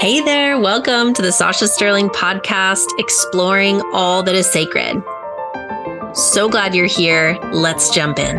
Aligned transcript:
Hey 0.00 0.20
there, 0.20 0.60
welcome 0.60 1.12
to 1.14 1.22
the 1.22 1.32
Sasha 1.32 1.66
Sterling 1.66 2.08
podcast, 2.10 2.86
exploring 2.98 3.82
all 3.92 4.22
that 4.22 4.36
is 4.36 4.46
sacred. 4.46 5.02
So 6.14 6.48
glad 6.48 6.72
you're 6.72 6.86
here. 6.86 7.36
Let's 7.50 7.92
jump 7.92 8.20
in. 8.20 8.36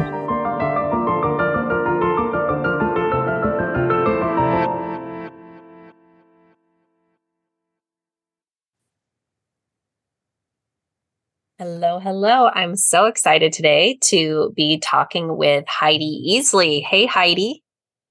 Hello, 11.57 11.99
hello. 11.99 12.47
I'm 12.53 12.77
so 12.77 13.07
excited 13.07 13.51
today 13.51 13.97
to 14.03 14.53
be 14.55 14.79
talking 14.79 15.35
with 15.35 15.65
Heidi 15.67 16.39
Easley. 16.39 16.81
Hey, 16.81 17.05
Heidi. 17.05 17.63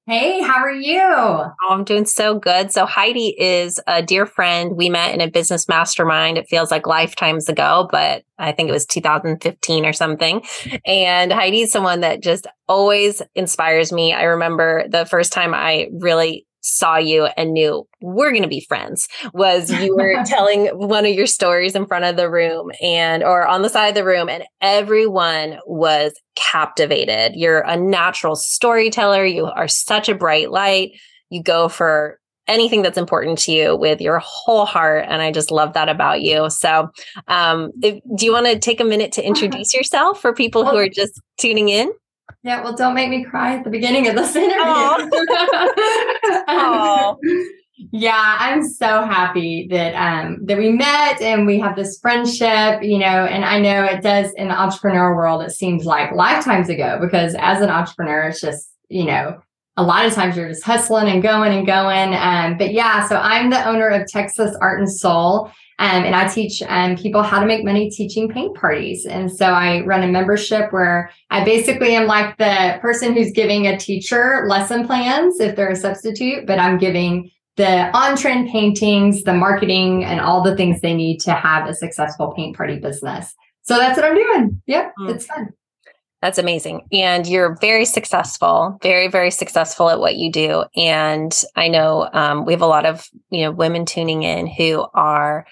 Hey, 0.08 0.40
how 0.40 0.62
are 0.62 0.72
you? 0.72 1.02
Oh, 1.02 1.52
I'm 1.68 1.84
doing 1.84 2.06
so 2.06 2.38
good. 2.38 2.72
So, 2.72 2.86
Heidi 2.86 3.34
is 3.38 3.78
a 3.86 4.02
dear 4.02 4.24
friend. 4.24 4.74
We 4.74 4.88
met 4.88 5.12
in 5.12 5.20
a 5.20 5.30
business 5.30 5.68
mastermind. 5.68 6.38
It 6.38 6.48
feels 6.48 6.70
like 6.70 6.86
lifetimes 6.86 7.46
ago, 7.46 7.86
but 7.92 8.22
I 8.38 8.52
think 8.52 8.70
it 8.70 8.72
was 8.72 8.86
2015 8.86 9.84
or 9.84 9.92
something. 9.92 10.42
And 10.86 11.30
Heidi's 11.30 11.70
someone 11.70 12.00
that 12.00 12.22
just 12.22 12.46
always 12.68 13.20
inspires 13.34 13.92
me. 13.92 14.14
I 14.14 14.22
remember 14.22 14.88
the 14.88 15.04
first 15.04 15.30
time 15.30 15.52
I 15.52 15.88
really 15.92 16.46
saw 16.68 16.96
you 16.96 17.26
and 17.36 17.52
knew 17.52 17.86
we're 18.00 18.30
going 18.30 18.42
to 18.42 18.48
be 18.48 18.64
friends 18.68 19.08
was 19.32 19.70
you 19.82 19.96
were 19.96 20.22
telling 20.24 20.66
one 20.66 21.06
of 21.06 21.12
your 21.12 21.26
stories 21.26 21.74
in 21.74 21.86
front 21.86 22.04
of 22.04 22.16
the 22.16 22.30
room 22.30 22.70
and 22.82 23.22
or 23.22 23.46
on 23.46 23.62
the 23.62 23.68
side 23.68 23.88
of 23.88 23.94
the 23.94 24.04
room 24.04 24.28
and 24.28 24.44
everyone 24.60 25.58
was 25.66 26.12
captivated. 26.36 27.32
You're 27.34 27.60
a 27.60 27.76
natural 27.76 28.36
storyteller. 28.36 29.24
You 29.24 29.46
are 29.46 29.68
such 29.68 30.08
a 30.08 30.14
bright 30.14 30.50
light. 30.50 30.92
You 31.30 31.42
go 31.42 31.68
for 31.68 32.18
anything 32.46 32.82
that's 32.82 32.96
important 32.96 33.38
to 33.38 33.52
you 33.52 33.76
with 33.76 34.00
your 34.00 34.18
whole 34.24 34.64
heart 34.64 35.04
and 35.06 35.20
i 35.20 35.30
just 35.30 35.50
love 35.50 35.74
that 35.74 35.90
about 35.90 36.22
you. 36.22 36.48
So 36.48 36.88
um, 37.28 37.70
if, 37.82 38.00
do 38.16 38.24
you 38.24 38.32
want 38.32 38.46
to 38.46 38.58
take 38.58 38.80
a 38.80 38.84
minute 38.84 39.12
to 39.12 39.22
introduce 39.22 39.74
yourself 39.74 40.20
for 40.20 40.32
people 40.32 40.64
who 40.64 40.76
are 40.76 40.88
just 40.88 41.20
tuning 41.38 41.68
in 41.68 41.92
yeah, 42.42 42.62
well, 42.62 42.74
don't 42.74 42.94
make 42.94 43.10
me 43.10 43.24
cry 43.24 43.56
at 43.56 43.64
the 43.64 43.70
beginning 43.70 44.08
of 44.08 44.14
this 44.14 44.34
interview. 44.36 45.10
yeah, 47.92 48.36
I'm 48.40 48.62
so 48.62 49.04
happy 49.04 49.68
that 49.70 49.94
um 49.94 50.38
that 50.44 50.58
we 50.58 50.70
met 50.72 51.20
and 51.20 51.46
we 51.46 51.58
have 51.60 51.76
this 51.76 51.98
friendship, 52.00 52.82
you 52.82 52.98
know, 52.98 53.06
and 53.06 53.44
I 53.44 53.58
know 53.60 53.84
it 53.84 54.02
does 54.02 54.32
in 54.36 54.48
the 54.48 54.58
entrepreneur 54.58 55.14
world, 55.14 55.42
it 55.42 55.50
seems 55.50 55.84
like 55.84 56.12
lifetimes 56.12 56.68
ago 56.68 56.98
because 57.00 57.34
as 57.38 57.60
an 57.60 57.70
entrepreneur, 57.70 58.28
it's 58.28 58.40
just, 58.40 58.70
you 58.88 59.04
know, 59.04 59.40
a 59.76 59.82
lot 59.82 60.04
of 60.04 60.12
times 60.12 60.36
you're 60.36 60.48
just 60.48 60.64
hustling 60.64 61.08
and 61.08 61.22
going 61.22 61.56
and 61.56 61.66
going. 61.66 62.14
Um, 62.14 62.58
but 62.58 62.72
yeah, 62.72 63.06
so 63.08 63.16
I'm 63.16 63.50
the 63.50 63.64
owner 63.66 63.88
of 63.88 64.08
Texas 64.08 64.56
Art 64.60 64.80
and 64.80 64.90
Soul. 64.90 65.50
Um, 65.80 66.04
and 66.04 66.14
I 66.16 66.26
teach 66.26 66.60
um, 66.66 66.96
people 66.96 67.22
how 67.22 67.38
to 67.38 67.46
make 67.46 67.64
money 67.64 67.88
teaching 67.88 68.28
paint 68.28 68.56
parties. 68.56 69.06
And 69.06 69.30
so 69.30 69.46
I 69.46 69.84
run 69.84 70.02
a 70.02 70.08
membership 70.08 70.72
where 70.72 71.12
I 71.30 71.44
basically 71.44 71.94
am 71.94 72.06
like 72.06 72.36
the 72.36 72.78
person 72.80 73.14
who's 73.14 73.30
giving 73.30 73.68
a 73.68 73.78
teacher 73.78 74.44
lesson 74.48 74.86
plans 74.86 75.38
if 75.38 75.54
they're 75.54 75.70
a 75.70 75.76
substitute, 75.76 76.46
but 76.46 76.58
I'm 76.58 76.78
giving 76.78 77.30
the 77.56 77.96
on 77.96 78.16
trend 78.16 78.48
paintings, 78.48 79.22
the 79.24 79.34
marketing, 79.34 80.04
and 80.04 80.20
all 80.20 80.42
the 80.42 80.56
things 80.56 80.80
they 80.80 80.94
need 80.94 81.18
to 81.18 81.32
have 81.32 81.68
a 81.68 81.74
successful 81.74 82.32
paint 82.34 82.56
party 82.56 82.78
business. 82.78 83.34
So 83.62 83.76
that's 83.76 83.96
what 83.96 84.06
I'm 84.06 84.14
doing. 84.14 84.62
Yep, 84.66 84.94
mm. 84.98 85.14
it's 85.14 85.26
fun. 85.26 85.52
That's 86.20 86.38
amazing. 86.38 86.88
And 86.90 87.26
you're 87.26 87.56
very 87.60 87.84
successful, 87.84 88.78
very, 88.82 89.06
very 89.08 89.30
successful 89.30 89.88
at 89.88 90.00
what 90.00 90.16
you 90.16 90.32
do. 90.32 90.64
And 90.76 91.32
I 91.54 91.68
know 91.68 92.08
um, 92.12 92.44
we 92.44 92.52
have 92.52 92.62
a 92.62 92.66
lot 92.66 92.86
of, 92.86 93.08
you 93.30 93.42
know, 93.42 93.52
women 93.52 93.84
tuning 93.86 94.24
in 94.24 94.48
who 94.48 94.84
are 94.94 95.46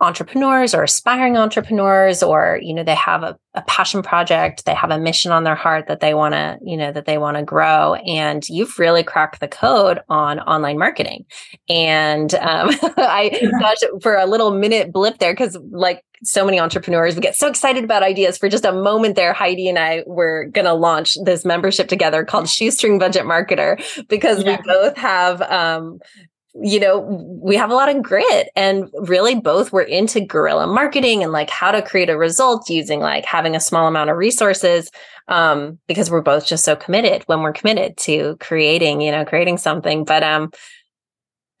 entrepreneurs 0.00 0.74
or 0.74 0.82
aspiring 0.82 1.38
entrepreneurs 1.38 2.22
or 2.22 2.58
you 2.62 2.74
know 2.74 2.84
they 2.84 2.94
have 2.94 3.22
a, 3.22 3.38
a 3.54 3.62
passion 3.62 4.02
project 4.02 4.66
they 4.66 4.74
have 4.74 4.90
a 4.90 4.98
mission 4.98 5.32
on 5.32 5.44
their 5.44 5.54
heart 5.54 5.86
that 5.88 6.00
they 6.00 6.12
want 6.12 6.34
to 6.34 6.58
you 6.62 6.76
know 6.76 6.92
that 6.92 7.06
they 7.06 7.16
want 7.16 7.38
to 7.38 7.42
grow 7.42 7.94
and 7.94 8.46
you've 8.46 8.78
really 8.78 9.02
cracked 9.02 9.40
the 9.40 9.48
code 9.48 10.00
on 10.10 10.38
online 10.40 10.78
marketing. 10.78 11.24
And 11.70 12.34
um, 12.34 12.70
i 12.98 13.30
gosh 13.58 13.78
for 14.02 14.16
a 14.16 14.26
little 14.26 14.50
minute 14.50 14.92
blip 14.92 15.16
there 15.18 15.32
because 15.32 15.56
like 15.70 16.02
so 16.22 16.44
many 16.44 16.60
entrepreneurs 16.60 17.14
we 17.14 17.20
get 17.22 17.36
so 17.36 17.48
excited 17.48 17.84
about 17.84 18.02
ideas. 18.02 18.36
For 18.36 18.50
just 18.50 18.66
a 18.66 18.72
moment 18.72 19.16
there 19.16 19.32
heidi 19.32 19.66
and 19.66 19.78
i 19.78 20.02
were 20.06 20.46
going 20.52 20.66
to 20.66 20.74
launch 20.74 21.16
this 21.24 21.46
membership 21.46 21.88
together 21.88 22.22
called 22.22 22.50
shoestring 22.50 22.98
budget 22.98 23.24
marketer 23.24 23.82
because 24.08 24.44
yeah. 24.44 24.58
we 24.58 24.62
both 24.70 24.96
have 24.98 25.40
um, 25.40 26.00
you 26.62 26.80
know, 26.80 27.00
we 27.42 27.56
have 27.56 27.70
a 27.70 27.74
lot 27.74 27.94
of 27.94 28.02
grit 28.02 28.48
and 28.56 28.88
really 28.94 29.34
both 29.34 29.72
were 29.72 29.82
into 29.82 30.20
guerrilla 30.20 30.66
marketing 30.66 31.22
and 31.22 31.32
like 31.32 31.50
how 31.50 31.70
to 31.70 31.82
create 31.82 32.08
a 32.08 32.16
result 32.16 32.70
using 32.70 33.00
like 33.00 33.24
having 33.24 33.54
a 33.54 33.60
small 33.60 33.86
amount 33.86 34.10
of 34.10 34.16
resources 34.16 34.90
um 35.28 35.78
because 35.86 36.10
we're 36.10 36.22
both 36.22 36.46
just 36.46 36.64
so 36.64 36.76
committed 36.76 37.22
when 37.26 37.42
we're 37.42 37.52
committed 37.52 37.96
to 37.96 38.36
creating, 38.40 39.00
you 39.00 39.10
know, 39.10 39.24
creating 39.24 39.58
something. 39.58 40.04
But 40.04 40.22
um 40.22 40.50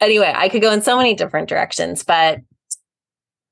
anyway, 0.00 0.32
I 0.34 0.48
could 0.48 0.62
go 0.62 0.72
in 0.72 0.82
so 0.82 0.96
many 0.96 1.14
different 1.14 1.48
directions, 1.48 2.02
but 2.04 2.40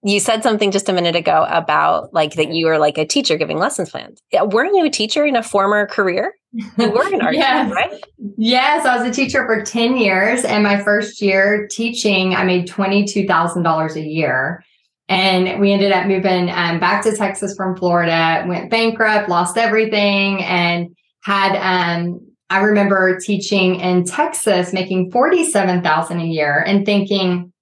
you 0.05 0.21
said 0.21 0.43
something 0.43 0.71
just 0.71 0.89
a 0.91 0.93
minute 0.93 1.17
ago 1.17 1.47
about 1.49 2.13
like 2.13 2.35
that 2.35 2.53
you 2.53 2.67
were 2.67 2.79
like 2.79 2.99
a 2.99 3.07
teacher 3.07 3.39
giving 3.39 3.59
lessons 3.59 3.91
plans. 3.91 4.21
Yeah, 4.31 4.43
weren't 4.43 4.77
you 4.77 4.85
a 4.85 4.91
teacher 4.91 5.25
in 5.25 5.35
a 5.35 5.43
former 5.43 5.87
career? 5.87 6.35
You 6.53 6.91
were 6.91 7.13
an 7.13 7.21
artist, 7.23 7.39
yes. 7.39 7.73
right? 7.73 8.05
Yes, 8.37 8.85
I 8.85 8.99
was 8.99 9.09
a 9.09 9.13
teacher 9.13 9.47
for 9.47 9.65
10 9.65 9.97
years. 9.97 10.45
And 10.45 10.63
my 10.63 10.83
first 10.83 11.23
year 11.23 11.67
teaching, 11.71 12.35
I 12.35 12.45
made 12.45 12.69
$22,000 12.69 13.97
a 13.97 14.01
year. 14.01 14.63
And 15.09 15.59
we 15.59 15.73
ended 15.73 15.91
up 15.91 16.07
moving 16.07 16.51
um, 16.51 16.81
back 16.81 17.03
to 17.05 17.17
Texas 17.17 17.55
from 17.57 17.75
Florida, 17.75 18.45
went 18.47 18.71
bankrupt, 18.71 19.31
lost 19.31 19.57
everything, 19.57 20.43
and 20.45 20.95
had 21.23 21.57
um, 21.57 22.21
I 22.51 22.59
remember 22.61 23.19
teaching 23.19 23.81
in 23.81 24.05
Texas, 24.05 24.75
making 24.75 25.11
47,000 25.13 26.21
a 26.21 26.25
year 26.25 26.63
and 26.67 26.85
thinking, 26.85 27.54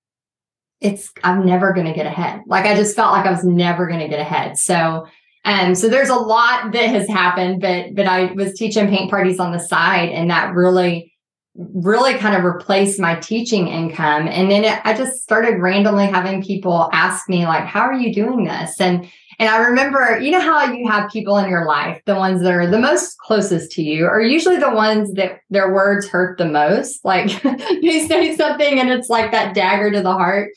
it's 0.82 1.12
I'm 1.24 1.46
never 1.46 1.72
going 1.72 1.86
to 1.86 1.92
get 1.92 2.06
ahead. 2.06 2.42
Like 2.46 2.66
I 2.66 2.74
just 2.74 2.96
felt 2.96 3.12
like 3.12 3.26
I 3.26 3.30
was 3.30 3.44
never 3.44 3.86
going 3.86 4.00
to 4.00 4.08
get 4.08 4.20
ahead. 4.20 4.58
So 4.58 5.06
um 5.44 5.74
so 5.74 5.88
there's 5.88 6.08
a 6.08 6.14
lot 6.14 6.72
that 6.72 6.88
has 6.90 7.08
happened, 7.08 7.60
but 7.60 7.94
but 7.94 8.06
I 8.06 8.32
was 8.32 8.54
teaching 8.54 8.88
paint 8.88 9.10
parties 9.10 9.40
on 9.40 9.52
the 9.52 9.58
side 9.58 10.10
and 10.10 10.30
that 10.30 10.54
really 10.54 11.12
really 11.54 12.14
kind 12.14 12.34
of 12.34 12.44
replaced 12.44 12.98
my 12.98 13.14
teaching 13.16 13.68
income 13.68 14.26
and 14.26 14.50
then 14.50 14.64
it, 14.64 14.80
I 14.84 14.94
just 14.94 15.22
started 15.22 15.60
randomly 15.60 16.06
having 16.06 16.42
people 16.42 16.88
ask 16.94 17.28
me 17.28 17.44
like 17.44 17.64
how 17.64 17.82
are 17.82 17.92
you 17.92 18.14
doing 18.14 18.44
this? 18.44 18.80
And 18.80 19.06
and 19.38 19.48
I 19.48 19.58
remember, 19.58 20.20
you 20.20 20.30
know 20.30 20.40
how 20.40 20.72
you 20.72 20.88
have 20.88 21.10
people 21.10 21.36
in 21.38 21.48
your 21.48 21.66
life, 21.66 22.00
the 22.06 22.14
ones 22.14 22.42
that 22.42 22.52
are 22.52 22.66
the 22.66 22.78
most 22.78 23.18
closest 23.18 23.72
to 23.72 23.82
you 23.82 24.06
are 24.06 24.20
usually 24.20 24.58
the 24.58 24.70
ones 24.70 25.14
that 25.14 25.40
their 25.50 25.72
words 25.72 26.06
hurt 26.08 26.38
the 26.38 26.44
most. 26.44 27.04
Like 27.04 27.42
you 27.82 28.06
say 28.06 28.36
something 28.36 28.78
and 28.78 28.90
it's 28.90 29.08
like 29.08 29.32
that 29.32 29.54
dagger 29.54 29.90
to 29.90 30.00
the 30.00 30.12
heart. 30.12 30.50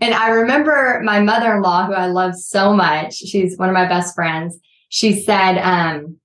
And 0.00 0.14
I 0.14 0.28
remember 0.28 1.00
my 1.04 1.20
mother 1.20 1.56
in 1.56 1.62
law, 1.62 1.86
who 1.86 1.92
I 1.92 2.06
love 2.06 2.34
so 2.34 2.72
much, 2.74 3.14
she's 3.14 3.56
one 3.58 3.68
of 3.68 3.74
my 3.74 3.86
best 3.86 4.14
friends. 4.14 4.58
She 4.88 5.20
said, 5.20 5.58
um, 5.58 6.16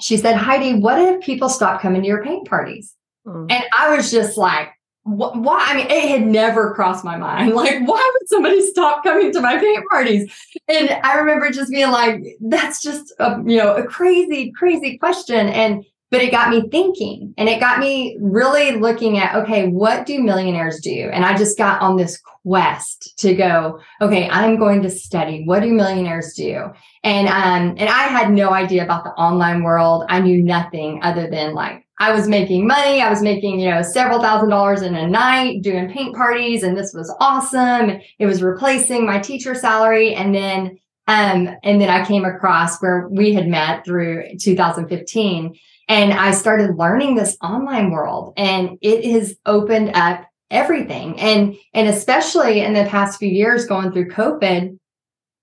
she 0.00 0.16
said, 0.16 0.36
Heidi, 0.36 0.78
what 0.78 0.98
if 0.98 1.20
people 1.22 1.48
stop 1.48 1.80
coming 1.80 2.02
to 2.02 2.08
your 2.08 2.24
paint 2.24 2.48
parties? 2.48 2.94
Mm. 3.26 3.50
And 3.50 3.64
I 3.76 3.94
was 3.94 4.10
just 4.10 4.36
like, 4.36 4.70
why? 5.02 5.64
I 5.68 5.76
mean, 5.76 5.86
it 5.90 6.08
had 6.08 6.26
never 6.26 6.74
crossed 6.74 7.04
my 7.04 7.16
mind. 7.16 7.54
Like, 7.60 7.86
why 7.86 8.10
would 8.14 8.28
somebody 8.28 8.60
stop 8.66 9.02
coming 9.02 9.32
to 9.32 9.40
my 9.40 9.58
paint 9.58 9.84
parties? 9.90 10.32
And 10.68 10.90
I 11.02 11.18
remember 11.18 11.50
just 11.50 11.70
being 11.70 11.90
like, 11.90 12.22
that's 12.40 12.82
just 12.82 13.12
a, 13.18 13.42
you 13.44 13.56
know, 13.58 13.74
a 13.74 13.84
crazy, 13.84 14.52
crazy 14.52 14.98
question. 14.98 15.48
And 15.48 15.84
but 16.10 16.20
it 16.20 16.30
got 16.30 16.50
me 16.50 16.68
thinking 16.70 17.32
and 17.38 17.48
it 17.48 17.60
got 17.60 17.78
me 17.78 18.18
really 18.20 18.72
looking 18.72 19.18
at 19.18 19.34
okay 19.34 19.68
what 19.68 20.06
do 20.06 20.20
millionaires 20.22 20.80
do? 20.80 21.08
And 21.12 21.24
i 21.24 21.36
just 21.36 21.56
got 21.56 21.80
on 21.80 21.96
this 21.96 22.20
quest 22.42 23.16
to 23.18 23.34
go 23.34 23.80
okay 24.00 24.28
i'm 24.28 24.58
going 24.58 24.82
to 24.82 24.90
study. 24.90 25.44
What 25.44 25.60
do 25.60 25.72
millionaires 25.72 26.34
do? 26.34 26.64
And 27.04 27.28
um 27.28 27.76
and 27.78 27.88
i 27.88 28.04
had 28.08 28.32
no 28.32 28.50
idea 28.50 28.84
about 28.84 29.04
the 29.04 29.10
online 29.10 29.62
world. 29.62 30.04
I 30.08 30.20
knew 30.20 30.42
nothing 30.42 31.00
other 31.02 31.30
than 31.30 31.54
like 31.54 31.86
i 31.98 32.12
was 32.12 32.28
making 32.28 32.66
money. 32.66 33.00
I 33.00 33.10
was 33.10 33.22
making 33.22 33.60
you 33.60 33.70
know 33.70 33.82
several 33.82 34.20
thousand 34.20 34.50
dollars 34.50 34.82
in 34.82 34.94
a 34.94 35.06
night 35.06 35.62
doing 35.62 35.90
paint 35.90 36.16
parties 36.16 36.62
and 36.62 36.76
this 36.76 36.92
was 36.92 37.14
awesome. 37.20 38.00
It 38.18 38.26
was 38.26 38.42
replacing 38.42 39.06
my 39.06 39.18
teacher 39.20 39.54
salary. 39.54 40.14
And 40.14 40.34
then 40.34 40.78
um, 41.06 41.48
and 41.64 41.80
then 41.80 41.88
I 41.88 42.04
came 42.04 42.24
across 42.24 42.80
where 42.80 43.08
we 43.08 43.34
had 43.34 43.48
met 43.48 43.84
through 43.84 44.36
2015 44.40 45.58
and 45.90 46.12
I 46.12 46.30
started 46.30 46.76
learning 46.76 47.16
this 47.16 47.36
online 47.42 47.90
world 47.90 48.32
and 48.36 48.78
it 48.80 49.04
has 49.10 49.34
opened 49.44 49.90
up 49.94 50.24
everything. 50.48 51.18
And, 51.18 51.56
and 51.74 51.88
especially 51.88 52.60
in 52.60 52.74
the 52.74 52.84
past 52.84 53.18
few 53.18 53.28
years 53.28 53.66
going 53.66 53.90
through 53.90 54.10
COVID, 54.10 54.78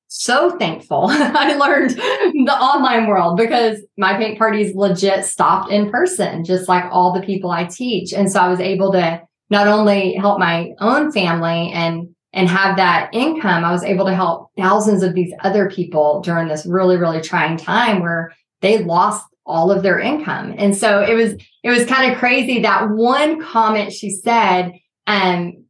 so 0.07 0.57
thankful 0.57 1.07
I 1.09 1.55
learned 1.55 1.89
the 1.89 2.57
online 2.57 3.07
world 3.07 3.35
because 3.35 3.81
my 3.97 4.15
paint 4.15 4.37
parties 4.39 4.73
legit 4.73 5.25
stopped 5.25 5.69
in 5.69 5.91
person, 5.91 6.45
just 6.45 6.69
like 6.69 6.85
all 6.91 7.11
the 7.11 7.25
people 7.25 7.51
I 7.51 7.65
teach. 7.65 8.13
And 8.13 8.31
so 8.31 8.39
I 8.39 8.47
was 8.47 8.61
able 8.61 8.93
to 8.93 9.21
not 9.49 9.67
only 9.67 10.13
help 10.13 10.39
my 10.39 10.69
own 10.79 11.11
family 11.11 11.73
and 11.73 12.07
and 12.31 12.47
have 12.47 12.77
that 12.77 13.09
income, 13.11 13.65
I 13.65 13.71
was 13.73 13.83
able 13.83 14.05
to 14.05 14.15
help 14.15 14.51
thousands 14.57 15.03
of 15.03 15.13
these 15.13 15.33
other 15.41 15.69
people 15.69 16.21
during 16.21 16.47
this 16.47 16.65
really, 16.65 16.95
really 16.95 17.19
trying 17.19 17.57
time 17.57 18.01
where 18.01 18.31
they 18.61 18.83
lost 18.83 19.25
all 19.47 19.71
of 19.71 19.83
their 19.83 19.99
income. 19.99 20.53
And 20.57 20.75
so 20.75 21.01
it 21.01 21.13
was, 21.13 21.33
it 21.63 21.69
was 21.69 21.85
kind 21.85 22.11
of 22.11 22.17
crazy 22.17 22.61
that 22.61 22.89
one 22.89 23.41
comment 23.41 23.93
she 23.93 24.09
said, 24.09 24.73
um, 25.07 25.65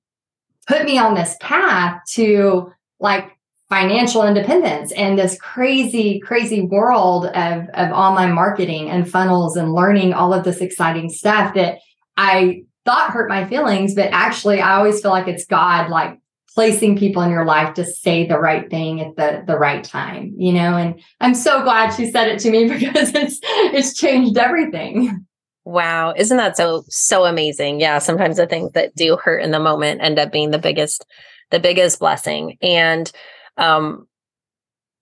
put 0.67 0.83
me 0.83 0.97
on 0.97 1.13
this 1.13 1.35
path 1.39 2.01
to 2.13 2.71
like 2.99 3.31
financial 3.69 4.25
independence 4.25 4.91
and 4.93 5.17
this 5.17 5.37
crazy, 5.39 6.19
crazy 6.19 6.61
world 6.61 7.25
of, 7.25 7.67
of 7.73 7.91
online 7.91 8.33
marketing 8.33 8.89
and 8.89 9.09
funnels 9.09 9.57
and 9.57 9.73
learning 9.73 10.13
all 10.13 10.33
of 10.33 10.43
this 10.43 10.61
exciting 10.61 11.09
stuff 11.09 11.53
that 11.53 11.79
I 12.15 12.63
thought 12.85 13.11
hurt 13.11 13.29
my 13.29 13.45
feelings, 13.45 13.93
but 13.93 14.09
actually 14.13 14.61
I 14.61 14.77
always 14.77 15.01
feel 15.01 15.11
like 15.11 15.27
it's 15.27 15.45
God 15.45 15.89
like 15.89 16.17
placing 16.57 16.97
people 16.97 17.21
in 17.21 17.29
your 17.29 17.45
life 17.45 17.75
to 17.75 17.85
say 17.85 18.25
the 18.25 18.39
right 18.39 18.67
thing 18.71 18.99
at 18.99 19.15
the 19.15 19.43
the 19.45 19.55
right 19.55 19.83
time 19.83 20.33
you 20.35 20.51
know? 20.51 20.75
And 20.75 20.99
i'm 21.21 21.35
so 21.35 21.61
glad 21.61 21.91
she 21.91 22.09
said 22.09 22.27
it 22.27 22.39
to 22.39 22.49
me 22.49 22.67
because 22.79 23.13
it's 23.13 23.39
it's 23.43 23.93
changed 23.93 24.39
everything. 24.39 25.23
Wow. 25.65 26.13
Isn't 26.17 26.37
that 26.37 26.57
so 26.57 26.83
so 26.87 27.25
amazing? 27.25 27.79
Yeah. 27.79 27.99
Sometimes 27.99 28.37
the 28.37 28.47
things 28.47 28.71
that 28.71 28.95
do 28.95 29.17
hurt 29.17 29.43
in 29.43 29.51
the 29.51 29.59
moment 29.59 30.01
end 30.01 30.17
up 30.17 30.31
being 30.31 30.49
the 30.49 30.57
biggest 30.57 31.05
the 31.51 31.59
biggest 31.59 31.99
blessing. 31.99 32.57
And 32.63 33.11
um 33.57 34.07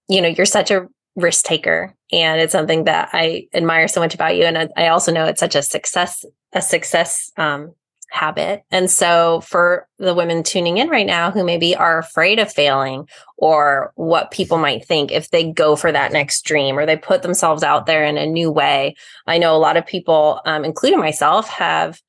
you 0.10 0.22
know 0.22 0.28
you're 0.28 0.46
such 0.46 0.72
a 0.72 0.88
risk 1.16 1.46
taker 1.46 1.94
and 2.12 2.42
it's 2.42 2.52
something 2.52 2.84
that 2.84 3.08
i 3.14 3.48
admire 3.54 3.88
so 3.88 4.02
much 4.02 4.14
about 4.14 4.36
you. 4.36 4.44
And 4.44 4.58
i, 4.58 4.68
I 4.76 4.88
also 4.90 5.14
know 5.14 5.26
it's 5.26 5.40
such 5.40 5.56
a 5.56 5.62
success 5.62 6.26
a 6.52 6.62
success 6.62 7.32
um 7.38 7.74
habit. 8.16 8.64
And 8.72 8.90
so 8.90 9.42
for 9.42 9.88
the 10.00 10.16
women 10.16 10.42
tuning 10.42 10.78
in 10.78 10.88
right 10.88 11.06
now 11.06 11.32
who 11.32 11.44
maybe 11.44 11.76
are 11.76 12.00
afraid 12.00 12.40
of 12.40 12.52
failing 12.52 13.08
or 13.38 13.92
what 13.96 14.32
people 14.32 14.58
might 14.58 14.86
think 14.86 15.12
if 15.12 15.30
they 15.30 15.52
go 15.52 15.76
for 15.76 15.92
that 15.92 16.14
next 16.14 16.44
dream 16.44 16.80
or 16.80 16.86
they 16.86 16.96
put 16.96 17.22
themselves 17.22 17.62
out 17.62 17.86
there 17.86 18.06
in 18.06 18.18
a 18.18 18.26
new 18.26 18.50
way, 18.50 18.96
I 19.28 19.38
know 19.38 19.56
a 19.56 19.60
lot 19.60 19.76
of 19.76 19.86
people, 19.86 20.42
um, 20.46 20.64
including 20.64 21.00
myself, 21.00 21.50
have 21.50 22.02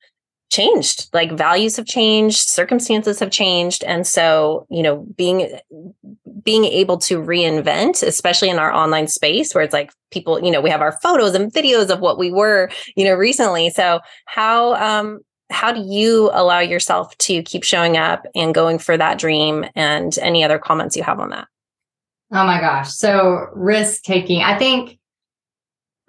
changed. 0.49 1.09
Like 1.13 1.33
values 1.33 1.75
have 1.75 1.85
changed 1.85 2.37
circumstances 2.37 3.19
have 3.19 3.31
changed. 3.31 3.83
And 3.83 4.07
so 4.07 4.65
you 4.69 4.81
know 4.81 5.05
being 5.17 5.59
being 6.41 6.63
able 6.63 6.97
to 6.99 7.19
reinvent 7.21 8.01
especially 8.01 8.49
in 8.49 8.57
our 8.57 8.71
online 8.71 9.07
space 9.07 9.53
where 9.53 9.63
it's 9.63 9.73
like 9.73 9.91
people 10.09 10.41
you 10.41 10.49
know 10.49 10.61
we 10.61 10.69
have 10.69 10.79
our 10.79 10.97
photos 11.03 11.35
and 11.35 11.51
videos 11.51 11.89
of 11.89 11.99
what 11.99 12.17
we 12.17 12.31
were 12.31 12.69
you 12.95 13.03
know 13.03 13.13
recently. 13.13 13.69
So 13.69 13.99
how 14.25 14.75
um 14.75 15.19
how 15.49 15.71
do 15.71 15.81
you 15.81 16.29
allow 16.33 16.59
yourself 16.59 17.17
to 17.19 17.41
keep 17.43 17.63
showing 17.63 17.97
up 17.97 18.25
and 18.35 18.53
going 18.53 18.79
for 18.79 18.97
that 18.97 19.17
dream 19.17 19.65
and 19.75 20.17
any 20.19 20.43
other 20.43 20.59
comments 20.59 20.95
you 20.95 21.03
have 21.03 21.19
on 21.19 21.29
that? 21.29 21.47
Oh 22.31 22.45
my 22.45 22.59
gosh. 22.59 22.91
So 22.91 23.47
risk 23.53 24.03
taking 24.03 24.41
i 24.41 24.57
think 24.57 24.99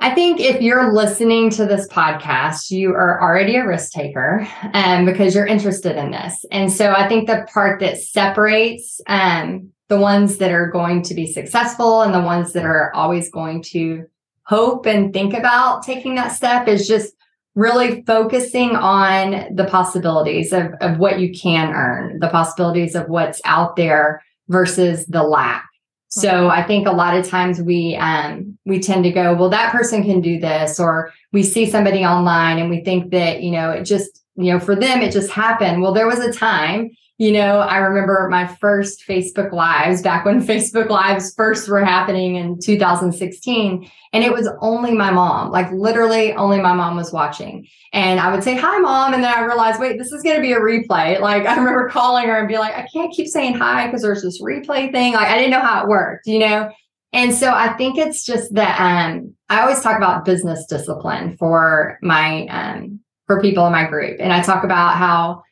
i 0.01 0.15
think 0.15 0.41
if 0.41 0.61
you're 0.61 0.93
listening 0.93 1.51
to 1.51 1.65
this 1.65 1.89
podcast 1.89 2.71
you 2.71 2.91
are 2.91 3.21
already 3.23 3.57
a 3.57 3.67
risk 3.67 3.93
taker 3.93 4.47
um, 4.75 5.05
because 5.05 5.35
you're 5.35 5.47
interested 5.47 5.97
in 5.97 6.11
this. 6.11 6.45
And 6.51 6.73
so 6.73 6.93
i 6.93 7.07
think 7.09 7.29
the 7.29 7.47
part 7.53 7.81
that 7.81 7.99
separates 7.99 9.01
um, 9.07 9.71
the 9.89 9.99
ones 9.99 10.39
that 10.39 10.51
are 10.51 10.67
going 10.67 11.03
to 11.03 11.15
be 11.15 11.27
successful 11.27 12.03
and 12.03 12.13
the 12.13 12.21
ones 12.21 12.53
that 12.53 12.65
are 12.65 12.93
always 12.95 13.31
going 13.31 13.63
to 13.63 14.05
hope 14.45 14.87
and 14.87 15.13
think 15.13 15.35
about 15.35 15.83
taking 15.83 16.15
that 16.15 16.29
step 16.29 16.69
is 16.69 16.89
just 16.89 17.15
really 17.59 18.05
focusing 18.07 18.77
on 18.77 19.53
the 19.53 19.65
possibilities 19.65 20.53
of, 20.53 20.73
of 20.81 20.99
what 20.99 21.19
you 21.19 21.33
can 21.37 21.75
earn, 21.75 22.21
the 22.21 22.29
possibilities 22.29 22.95
of 22.95 23.09
what's 23.09 23.41
out 23.45 23.75
there 23.75 24.23
versus 24.49 25.05
the 25.07 25.25
lack. 25.25 25.69
So 26.07 26.49
I 26.49 26.63
think 26.63 26.87
a 26.87 26.93
lot 26.93 27.17
of 27.17 27.27
times 27.27 27.61
we 27.61 27.97
um, 27.97 28.57
we 28.65 28.79
tend 28.79 29.05
to 29.05 29.11
go, 29.11 29.35
well, 29.35 29.51
that 29.51 29.73
person 29.73 30.05
can 30.05 30.21
do 30.21 30.39
this, 30.39 30.81
or 30.81 31.13
we 31.33 31.43
see 31.43 31.69
somebody 31.69 32.05
online 32.05 32.59
and 32.59 32.71
we 32.71 32.83
think 32.83 33.11
that 33.11 33.43
you 33.43 33.51
know 33.51 33.71
it 33.73 33.85
just 33.85 34.23
you 34.37 34.53
know 34.53 34.61
for 34.61 34.75
them 34.75 35.03
it 35.03 35.13
just 35.13 35.31
happened. 35.31 35.83
Well, 35.83 35.93
there 35.93 36.07
was 36.07 36.21
a 36.21 36.33
time 36.33 36.91
you 37.19 37.33
know, 37.33 37.59
I 37.59 37.79
remember 37.79 38.29
my 38.31 38.47
first 38.47 39.03
Facebook 39.07 39.53
Lives 39.53 40.03
back 40.03 40.25
when 40.25 40.41
Facebook 40.47 40.89
Lives 40.89 41.35
first 41.35 41.69
were 41.69 41.85
happening 41.85 42.37
in 42.37 42.61
2016. 42.61 43.91
And 44.13 44.25
it 44.25 44.33
was 44.33 44.49
only 44.61 44.93
my 44.93 45.11
mom, 45.11 45.51
like 45.51 45.71
literally 45.73 46.33
only 46.35 46.61
my 46.61 46.73
mom 46.73 46.97
was 46.97 47.13
watching. 47.13 47.67
And 47.93 48.21
I 48.21 48.33
would 48.33 48.45
say, 48.45 48.57
Hi, 48.57 48.79
mom. 48.79 49.15
And 49.15 49.23
then 49.23 49.35
I 49.35 49.45
realized, 49.45 49.81
wait, 49.81 49.99
this 49.99 50.13
is 50.13 50.23
going 50.23 50.37
to 50.37 50.43
be 50.43 50.53
a 50.53 50.61
replay. 50.61 51.19
Like 51.29 51.47
I 51.47 51.57
remember 51.57 51.91
calling 51.91 52.27
her 52.27 52.39
and 52.39 52.49
be 52.49 52.57
like, 52.57 52.75
I 52.75 52.87
can't 52.91 53.13
keep 53.13 53.27
saying 53.27 53.55
hi 53.55 53.87
because 53.87 54.01
there's 54.01 54.23
this 54.23 54.41
replay 54.41 54.91
thing. 54.91 55.13
Like 55.13 55.29
I 55.29 55.37
didn't 55.37 55.51
know 55.51 55.61
how 55.61 55.83
it 55.83 55.89
worked, 55.89 56.27
you 56.27 56.39
know? 56.39 56.71
And 57.13 57.35
so 57.35 57.53
I 57.53 57.75
think 57.75 57.99
it's 57.99 58.25
just 58.25 58.55
that 58.55 58.81
um, 58.81 59.35
I 59.49 59.61
always 59.61 59.81
talk 59.81 59.97
about 59.97 60.25
business 60.25 60.65
discipline 60.67 61.37
for 61.37 61.99
my 62.01 62.47
um, 62.47 63.01
for 63.27 63.43
people 63.43 63.67
in 63.67 63.73
my 63.73 63.87
group. 63.87 64.19
And 64.21 64.33
I 64.33 64.43
talk 64.43 64.65
about 64.65 64.97
how, 64.97 65.43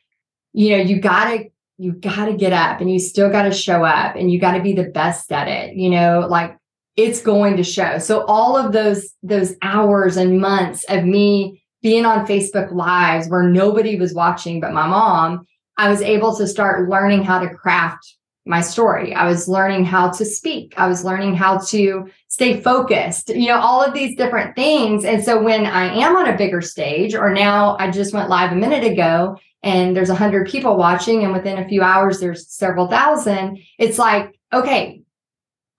you 0.53 0.71
know, 0.71 0.83
you 0.83 0.99
gotta 0.99 1.49
you 1.77 1.91
got 1.93 2.25
to 2.25 2.33
get 2.33 2.53
up 2.53 2.81
and 2.81 2.91
you 2.91 2.99
still 2.99 3.29
got 3.29 3.43
to 3.43 3.51
show 3.51 3.83
up 3.83 4.15
and 4.15 4.31
you 4.31 4.39
got 4.39 4.53
to 4.53 4.61
be 4.61 4.73
the 4.73 4.89
best 4.89 5.31
at 5.31 5.47
it 5.47 5.75
you 5.75 5.89
know 5.89 6.27
like 6.29 6.57
it's 6.97 7.21
going 7.21 7.55
to 7.57 7.63
show. 7.63 7.99
So 7.99 8.25
all 8.25 8.57
of 8.57 8.73
those 8.73 9.13
those 9.23 9.53
hours 9.61 10.17
and 10.17 10.41
months 10.41 10.83
of 10.89 11.05
me 11.05 11.63
being 11.83 12.05
on 12.05 12.25
facebook 12.25 12.71
lives 12.73 13.29
where 13.29 13.43
nobody 13.43 13.97
was 13.97 14.13
watching 14.13 14.59
but 14.59 14.73
my 14.73 14.87
mom 14.87 15.45
i 15.77 15.87
was 15.87 16.01
able 16.01 16.35
to 16.35 16.47
start 16.47 16.89
learning 16.89 17.23
how 17.23 17.37
to 17.39 17.53
craft 17.53 18.16
my 18.47 18.61
story. 18.61 19.13
I 19.13 19.27
was 19.27 19.47
learning 19.47 19.85
how 19.85 20.09
to 20.11 20.25
speak. 20.25 20.73
I 20.77 20.87
was 20.87 21.03
learning 21.03 21.35
how 21.35 21.57
to 21.69 22.07
stay 22.37 22.61
focused 22.61 23.29
you 23.29 23.47
know 23.47 23.59
all 23.59 23.83
of 23.83 23.95
these 23.95 24.15
different 24.15 24.55
things. 24.55 25.03
And 25.05 25.23
so 25.23 25.41
when 25.41 25.65
i 25.65 25.85
am 26.03 26.15
on 26.15 26.27
a 26.27 26.37
bigger 26.37 26.61
stage 26.61 27.15
or 27.15 27.33
now 27.33 27.75
i 27.79 27.89
just 27.89 28.13
went 28.13 28.29
live 28.29 28.51
a 28.51 28.55
minute 28.55 28.83
ago 28.83 29.37
and 29.63 29.95
there's 29.95 30.11
a 30.11 30.15
hundred 30.15 30.47
people 30.47 30.77
watching 30.77 31.23
and 31.23 31.33
within 31.33 31.57
a 31.57 31.67
few 31.67 31.81
hours 31.81 32.19
there's 32.19 32.47
several 32.47 32.87
thousand 32.87 33.57
it's 33.79 33.97
like 33.97 34.37
okay 34.53 35.01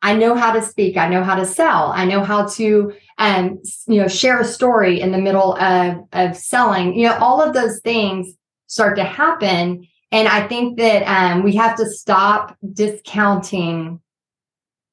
i 0.02 0.14
know 0.16 0.34
how 0.34 0.52
to 0.52 0.62
speak. 0.62 0.96
I 0.96 1.08
know 1.08 1.22
how 1.22 1.36
to 1.36 1.46
sell. 1.46 1.92
I 1.94 2.04
know 2.04 2.24
how 2.24 2.46
to 2.58 2.92
um 3.18 3.60
you 3.86 4.00
know 4.00 4.08
share 4.08 4.40
a 4.40 4.44
story 4.44 5.00
in 5.00 5.12
the 5.12 5.18
middle 5.18 5.54
of 5.56 6.08
of 6.12 6.36
selling. 6.36 6.98
You 6.98 7.08
know 7.08 7.18
all 7.18 7.40
of 7.40 7.54
those 7.54 7.80
things 7.80 8.34
start 8.66 8.96
to 8.96 9.04
happen 9.04 9.86
and 10.12 10.28
i 10.28 10.46
think 10.46 10.78
that 10.78 11.02
um, 11.04 11.42
we 11.42 11.54
have 11.54 11.76
to 11.76 11.88
stop 11.88 12.56
discounting 12.72 14.00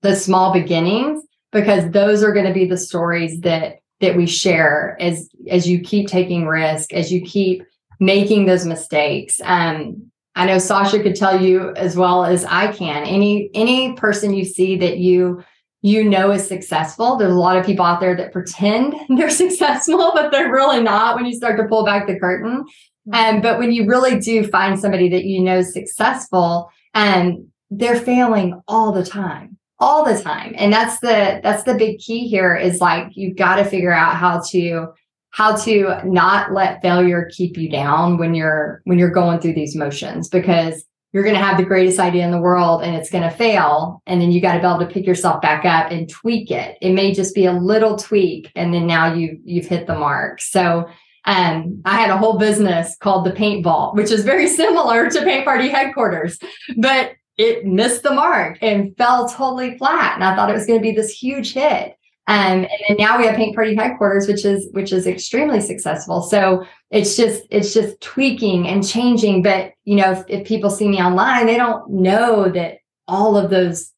the 0.01 0.15
small 0.15 0.53
beginnings 0.53 1.23
because 1.51 1.89
those 1.91 2.21
are 2.23 2.33
going 2.33 2.45
to 2.45 2.53
be 2.53 2.65
the 2.65 2.77
stories 2.77 3.39
that 3.41 3.79
that 4.01 4.15
we 4.15 4.27
share 4.27 4.97
as 4.99 5.29
as 5.49 5.67
you 5.67 5.79
keep 5.79 6.07
taking 6.07 6.45
risk 6.45 6.93
as 6.93 7.11
you 7.11 7.21
keep 7.21 7.63
making 7.99 8.45
those 8.45 8.65
mistakes. 8.65 9.39
Um, 9.43 10.11
I 10.35 10.45
know 10.45 10.57
Sasha 10.57 11.01
could 11.01 11.15
tell 11.15 11.41
you 11.41 11.73
as 11.75 11.95
well 11.95 12.25
as 12.25 12.43
I 12.45 12.71
can. 12.71 13.03
Any 13.05 13.49
any 13.53 13.93
person 13.93 14.33
you 14.33 14.43
see 14.43 14.75
that 14.77 14.97
you 14.97 15.43
you 15.85 16.03
know 16.03 16.31
is 16.31 16.47
successful. 16.47 17.15
There's 17.15 17.31
a 17.31 17.35
lot 17.35 17.57
of 17.57 17.65
people 17.65 17.85
out 17.85 17.99
there 17.99 18.15
that 18.15 18.31
pretend 18.31 18.95
they're 19.17 19.29
successful, 19.29 20.11
but 20.15 20.31
they're 20.31 20.51
really 20.51 20.81
not 20.81 21.15
when 21.15 21.27
you 21.27 21.35
start 21.35 21.57
to 21.57 21.67
pull 21.67 21.85
back 21.85 22.07
the 22.07 22.19
curtain. 22.19 22.65
Um, 23.13 23.39
but 23.39 23.59
when 23.59 23.71
you 23.71 23.85
really 23.85 24.19
do 24.19 24.47
find 24.47 24.79
somebody 24.79 25.09
that 25.09 25.25
you 25.25 25.41
know 25.41 25.59
is 25.59 25.73
successful, 25.73 26.71
and 26.95 27.33
um, 27.33 27.51
they're 27.69 27.99
failing 27.99 28.59
all 28.67 28.91
the 28.93 29.05
time, 29.05 29.59
all 29.77 30.03
the 30.03 30.19
time. 30.19 30.55
And 30.57 30.73
that's 30.73 30.99
the 31.01 31.39
that's 31.43 31.63
the 31.63 31.75
big 31.75 31.99
key 31.99 32.27
here 32.27 32.55
is 32.55 32.81
like 32.81 33.09
you've 33.11 33.37
got 33.37 33.57
to 33.57 33.63
figure 33.63 33.93
out 33.93 34.15
how 34.15 34.41
to 34.49 34.87
how 35.29 35.55
to 35.65 36.01
not 36.03 36.51
let 36.51 36.81
failure 36.81 37.29
keep 37.31 37.57
you 37.57 37.69
down 37.69 38.17
when 38.17 38.33
you're 38.33 38.81
when 38.85 38.97
you're 38.97 39.11
going 39.11 39.39
through 39.39 39.53
these 39.53 39.75
motions 39.75 40.29
because 40.29 40.83
you're 41.15 41.23
going 41.23 41.35
to 41.35 41.41
have 41.41 41.55
the 41.55 41.63
greatest 41.63 41.97
idea 41.97 42.25
in 42.25 42.31
the 42.31 42.41
world 42.41 42.83
and 42.83 42.93
it's 42.93 43.09
going 43.09 43.23
to 43.23 43.29
fail 43.29 44.03
and 44.05 44.19
then 44.19 44.33
you 44.33 44.41
got 44.41 44.55
to 44.55 44.59
be 44.59 44.67
able 44.67 44.79
to 44.79 44.93
pick 44.93 45.05
yourself 45.05 45.41
back 45.41 45.63
up 45.63 45.89
and 45.89 46.09
tweak 46.09 46.51
it 46.51 46.77
it 46.81 46.91
may 46.91 47.13
just 47.13 47.33
be 47.33 47.45
a 47.45 47.53
little 47.53 47.95
tweak 47.95 48.51
and 48.53 48.73
then 48.73 48.85
now 48.85 49.13
you 49.13 49.39
you've 49.45 49.65
hit 49.65 49.87
the 49.87 49.95
mark 49.95 50.41
so 50.41 50.85
um, 51.27 51.81
I 51.85 51.99
had 51.99 52.11
a 52.11 52.17
whole 52.17 52.37
business 52.37 52.95
called 52.99 53.25
the 53.25 53.31
Paint 53.31 53.63
Vault, 53.63 53.95
which 53.95 54.11
is 54.11 54.23
very 54.23 54.47
similar 54.61 55.09
to 55.09 55.23
Paint 55.23 55.43
Party 55.43 55.69
headquarters, 55.69 56.37
but 56.77 57.13
it 57.35 57.65
missed 57.65 58.03
the 58.03 58.13
mark 58.13 58.59
and 58.61 58.95
fell 58.95 59.27
totally 59.27 59.75
flat. 59.79 60.13
And 60.13 60.23
I 60.23 60.35
thought 60.35 60.51
it 60.51 60.53
was 60.53 60.67
going 60.67 60.77
to 60.77 60.83
be 60.83 60.95
this 60.95 61.09
huge 61.09 61.53
hit. 61.53 61.95
Um, 62.27 62.65
and 62.65 62.69
then 62.87 62.97
now 62.97 63.17
we 63.17 63.25
have 63.25 63.35
Paint 63.35 63.55
Party 63.55 63.75
headquarters, 63.75 64.27
which 64.27 64.45
is 64.45 64.67
which 64.71 64.91
is 64.91 65.05
extremely 65.05 65.61
successful. 65.61 66.21
So 66.23 66.65
it's 66.89 67.15
just 67.15 67.43
it's 67.51 67.73
just 67.73 68.01
tweaking 68.01 68.67
and 68.67 68.87
changing. 68.87 69.43
But 69.43 69.73
you 69.83 69.95
know, 69.95 70.11
if, 70.11 70.23
if 70.27 70.47
people 70.47 70.69
see 70.69 70.87
me 70.87 70.97
online, 70.97 71.45
they 71.45 71.57
don't 71.57 71.89
know 71.89 72.49
that 72.49 72.77
all 73.07 73.37
of 73.37 73.49
those 73.49 73.91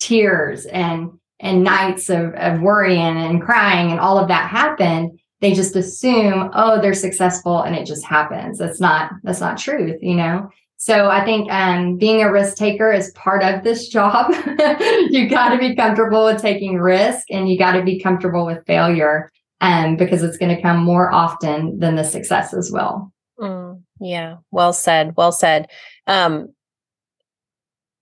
tears 0.00 0.66
and 0.66 1.12
and 1.40 1.64
nights 1.64 2.10
of, 2.10 2.34
of 2.34 2.60
worrying 2.60 3.00
and 3.00 3.42
crying 3.42 3.90
and 3.90 3.98
all 3.98 4.18
of 4.18 4.28
that 4.28 4.48
happened 4.48 5.18
they 5.42 5.52
just 5.52 5.74
assume, 5.74 6.50
oh, 6.54 6.80
they're 6.80 6.94
successful 6.94 7.62
and 7.62 7.74
it 7.74 7.84
just 7.84 8.04
happens. 8.04 8.58
That's 8.58 8.80
not 8.80 9.10
that's 9.24 9.40
not 9.40 9.58
truth, 9.58 9.98
you 10.00 10.14
know. 10.14 10.48
So 10.82 11.08
I 11.08 11.24
think 11.24 11.48
um, 11.52 11.96
being 11.96 12.22
a 12.22 12.32
risk 12.32 12.56
taker 12.56 12.90
is 12.90 13.12
part 13.12 13.44
of 13.44 13.62
this 13.62 13.86
job. 13.86 14.32
you 15.10 15.28
got 15.28 15.50
to 15.50 15.56
be 15.56 15.76
comfortable 15.76 16.24
with 16.24 16.42
taking 16.42 16.76
risk, 16.76 17.24
and 17.30 17.48
you 17.48 17.56
got 17.56 17.74
to 17.74 17.84
be 17.84 18.00
comfortable 18.00 18.44
with 18.44 18.66
failure, 18.66 19.30
um, 19.60 19.94
because 19.94 20.24
it's 20.24 20.36
going 20.36 20.52
to 20.52 20.60
come 20.60 20.82
more 20.82 21.14
often 21.14 21.78
than 21.78 21.94
the 21.94 22.02
success 22.02 22.52
as 22.52 22.72
well. 22.72 23.12
Mm, 23.38 23.82
yeah, 24.00 24.38
well 24.50 24.72
said. 24.72 25.14
Well 25.16 25.30
said. 25.30 25.70
Um, 26.08 26.52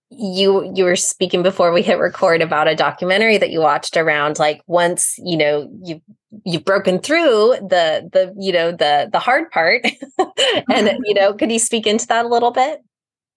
you 0.09 0.73
you 0.73 0.83
were 0.83 0.95
speaking 0.95 1.43
before 1.43 1.71
we 1.71 1.83
hit 1.83 1.99
record 1.99 2.41
about 2.41 2.67
a 2.67 2.75
documentary 2.75 3.37
that 3.37 3.51
you 3.51 3.59
watched 3.59 3.95
around 3.95 4.39
like 4.39 4.59
once 4.65 5.19
you 5.19 5.37
know 5.37 5.69
you 5.83 6.01
you've 6.45 6.65
broken 6.65 6.99
through 6.99 7.55
the 7.61 8.09
the 8.11 8.33
you 8.37 8.51
know 8.51 8.71
the 8.71 9.09
the 9.11 9.19
hard 9.19 9.49
part 9.51 9.83
and 10.69 10.91
you 11.05 11.13
know 11.13 11.33
could 11.33 11.51
you 11.51 11.59
speak 11.59 11.85
into 11.85 12.07
that 12.07 12.25
a 12.25 12.27
little 12.27 12.51
bit 12.51 12.81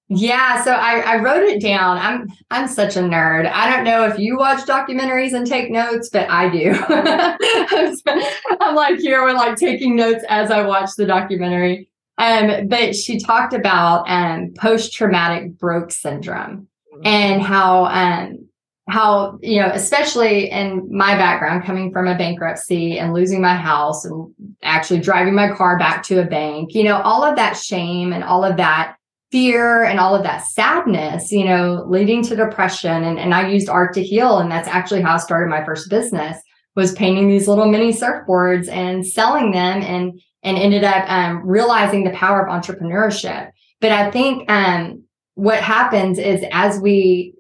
yeah, 0.09 0.63
so 0.63 0.73
I, 0.73 0.99
I 1.01 1.17
wrote 1.23 1.45
it 1.45 1.63
down. 1.63 1.97
I'm 1.97 2.29
I'm 2.51 2.69
such 2.69 2.97
a 2.97 3.01
nerd. 3.01 3.51
I 3.51 3.75
don't 3.75 3.85
know 3.85 4.05
if 4.05 4.19
you 4.19 4.37
watch 4.37 4.67
documentaries 4.67 5.33
and 5.33 5.47
take 5.47 5.71
notes, 5.71 6.11
but 6.11 6.29
I 6.29 6.51
do. 6.51 6.73
I'm 8.61 8.75
like 8.75 8.99
here, 8.99 9.23
we're 9.23 9.33
like 9.33 9.57
taking 9.57 9.97
notes 9.97 10.23
as 10.29 10.51
I 10.51 10.61
watch 10.67 10.91
the 10.99 11.07
documentary. 11.07 11.89
Um, 12.19 12.69
but 12.69 12.95
she 12.95 13.19
talked 13.19 13.55
about 13.55 14.05
um, 14.07 14.53
post-traumatic 14.59 15.59
broke 15.59 15.91
syndrome 15.91 16.69
and 17.03 17.43
how 17.43 17.87
um, 17.87 18.47
how 18.89 19.39
you 19.41 19.61
know 19.61 19.71
especially 19.73 20.51
in 20.51 20.87
my 20.91 21.15
background 21.17 21.65
coming 21.65 21.91
from 21.91 22.07
a 22.07 22.17
bankruptcy 22.19 22.99
and 22.99 23.15
losing 23.15 23.41
my 23.41 23.55
house 23.55 24.05
and 24.05 24.35
actually 24.63 25.01
driving 25.01 25.35
my 25.35 25.51
car 25.53 25.79
back 25.79 26.03
to 26.03 26.21
a 26.21 26.25
bank 26.25 26.75
you 26.75 26.85
know 26.85 27.01
all 27.01 27.25
of 27.25 27.37
that 27.37 27.57
shame 27.57 28.13
and 28.13 28.23
all 28.23 28.45
of 28.45 28.57
that 28.59 28.97
fear 29.33 29.85
and 29.85 29.99
all 29.99 30.15
of 30.15 30.23
that 30.23 30.45
sadness 30.45 31.33
you 31.33 31.45
know 31.45 31.85
leading 31.89 32.23
to 32.23 32.37
depression 32.37 33.05
and, 33.05 33.19
and 33.19 33.33
i 33.33 33.49
used 33.49 33.71
art 33.71 33.95
to 33.95 34.03
heal 34.03 34.39
and 34.39 34.51
that's 34.51 34.69
actually 34.69 35.01
how 35.01 35.15
i 35.15 35.19
started 35.19 35.49
my 35.49 35.65
first 35.65 35.89
business 35.89 36.37
was 36.77 36.93
painting 36.93 37.29
these 37.29 37.49
little 37.49 37.71
mini 37.71 37.93
surfboards 37.93 38.69
and 38.69 39.07
selling 39.07 39.51
them 39.51 39.81
and 39.83 40.21
and 40.43 40.59
ended 40.59 40.85
up 40.85 41.11
um, 41.11 41.47
realizing 41.47 42.05
the 42.05 42.11
power 42.11 42.47
of 42.47 42.53
entrepreneurship. 42.53 43.51
But 43.81 43.93
I 43.93 44.11
think 44.11 44.51
um, 44.51 45.05
what 45.35 45.61
happens 45.61 46.19
is 46.19 46.45
as 46.53 46.79
we 46.79 47.34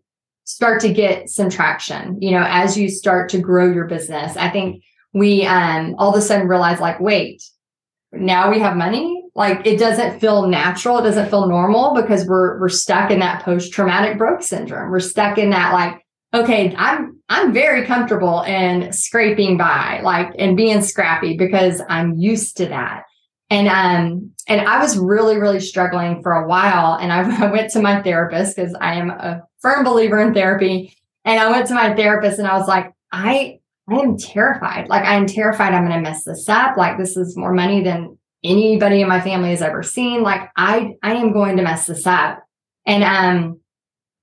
start 0.45 0.81
to 0.83 0.93
get 0.93 1.29
some 1.29 1.51
traction, 1.51 2.21
you 2.21 2.31
know, 2.31 2.45
as 2.47 2.77
you 2.77 2.89
start 2.89 3.29
to 3.31 3.39
grow 3.39 3.71
your 3.71 3.87
business, 3.87 4.37
I 4.37 4.51
think 4.51 4.83
we 5.13 5.47
um, 5.47 5.95
all 5.99 6.11
of 6.11 6.19
a 6.19 6.23
sudden 6.23 6.49
realize 6.49 6.81
like, 6.81 7.01
wait, 7.01 7.43
now 8.13 8.51
we 8.51 8.59
have 8.61 8.77
money. 8.77 9.23
Like 9.35 9.67
it 9.67 9.79
doesn't 9.79 10.21
feel 10.21 10.47
natural. 10.47 10.99
It 10.99 11.03
doesn't 11.03 11.31
feel 11.31 11.49
normal 11.49 11.95
because 11.95 12.25
we're 12.27 12.61
we're 12.61 12.69
stuck 12.69 13.11
in 13.11 13.19
that 13.19 13.43
post 13.43 13.73
traumatic 13.73 14.17
broke 14.17 14.43
syndrome. 14.43 14.91
We're 14.91 15.01
stuck 15.01 15.39
in 15.39 15.51
that 15.51 15.73
like 15.73 16.01
okay, 16.33 16.75
I'm 16.77 17.21
I'm 17.29 17.53
very 17.53 17.85
comfortable 17.87 18.43
in 18.43 18.93
scraping 18.93 19.57
by, 19.57 20.01
like 20.03 20.35
and 20.39 20.57
being 20.57 20.83
scrappy 20.83 21.37
because 21.37 21.81
I'm 21.89 22.15
used 22.15 22.57
to 22.59 22.67
that. 22.67 23.05
And 23.51 23.69
um 23.69 24.31
and 24.47 24.61
I 24.61 24.81
was 24.81 24.97
really 24.97 25.37
really 25.37 25.61
struggling 25.61 26.23
for 26.23 26.33
a 26.33 26.47
while 26.47 26.95
and 26.95 27.13
I, 27.13 27.47
I 27.47 27.51
went 27.51 27.73
to 27.73 27.83
my 27.83 28.03
therapist 28.03 28.55
because 28.55 28.75
I 28.81 28.95
am 28.95 29.11
a 29.11 29.43
firm 29.65 29.83
believer 29.83 30.21
in 30.21 30.35
therapy 30.35 30.95
and 31.25 31.41
I 31.41 31.51
went 31.51 31.67
to 31.69 31.75
my 31.75 31.95
therapist 31.95 32.39
and 32.39 32.47
I 32.47 32.59
was 32.59 32.69
like 32.69 32.93
I 33.11 33.61
I 33.89 33.95
am 33.97 34.17
terrified. 34.17 34.89
Like 34.89 35.05
I 35.05 35.15
am 35.15 35.27
terrified 35.27 35.75
I'm 35.75 35.89
to 35.89 36.01
mess 36.01 36.25
this 36.25 36.49
up. 36.49 36.77
Like 36.77 36.99
this 36.99 37.17
is 37.17 37.37
more 37.37 37.53
money 37.53 37.83
than 37.83 38.19
anybody 38.43 39.01
in 39.01 39.09
my 39.09 39.21
family 39.21 39.51
has 39.51 39.63
ever 39.63 39.83
seen. 39.83 40.23
Like 40.23 40.51
I 40.57 40.95
I 41.03 41.15
am 41.15 41.33
going 41.33 41.57
to 41.57 41.63
mess 41.63 41.87
this 41.87 42.07
up. 42.07 42.43
And 42.87 43.03
um 43.03 43.61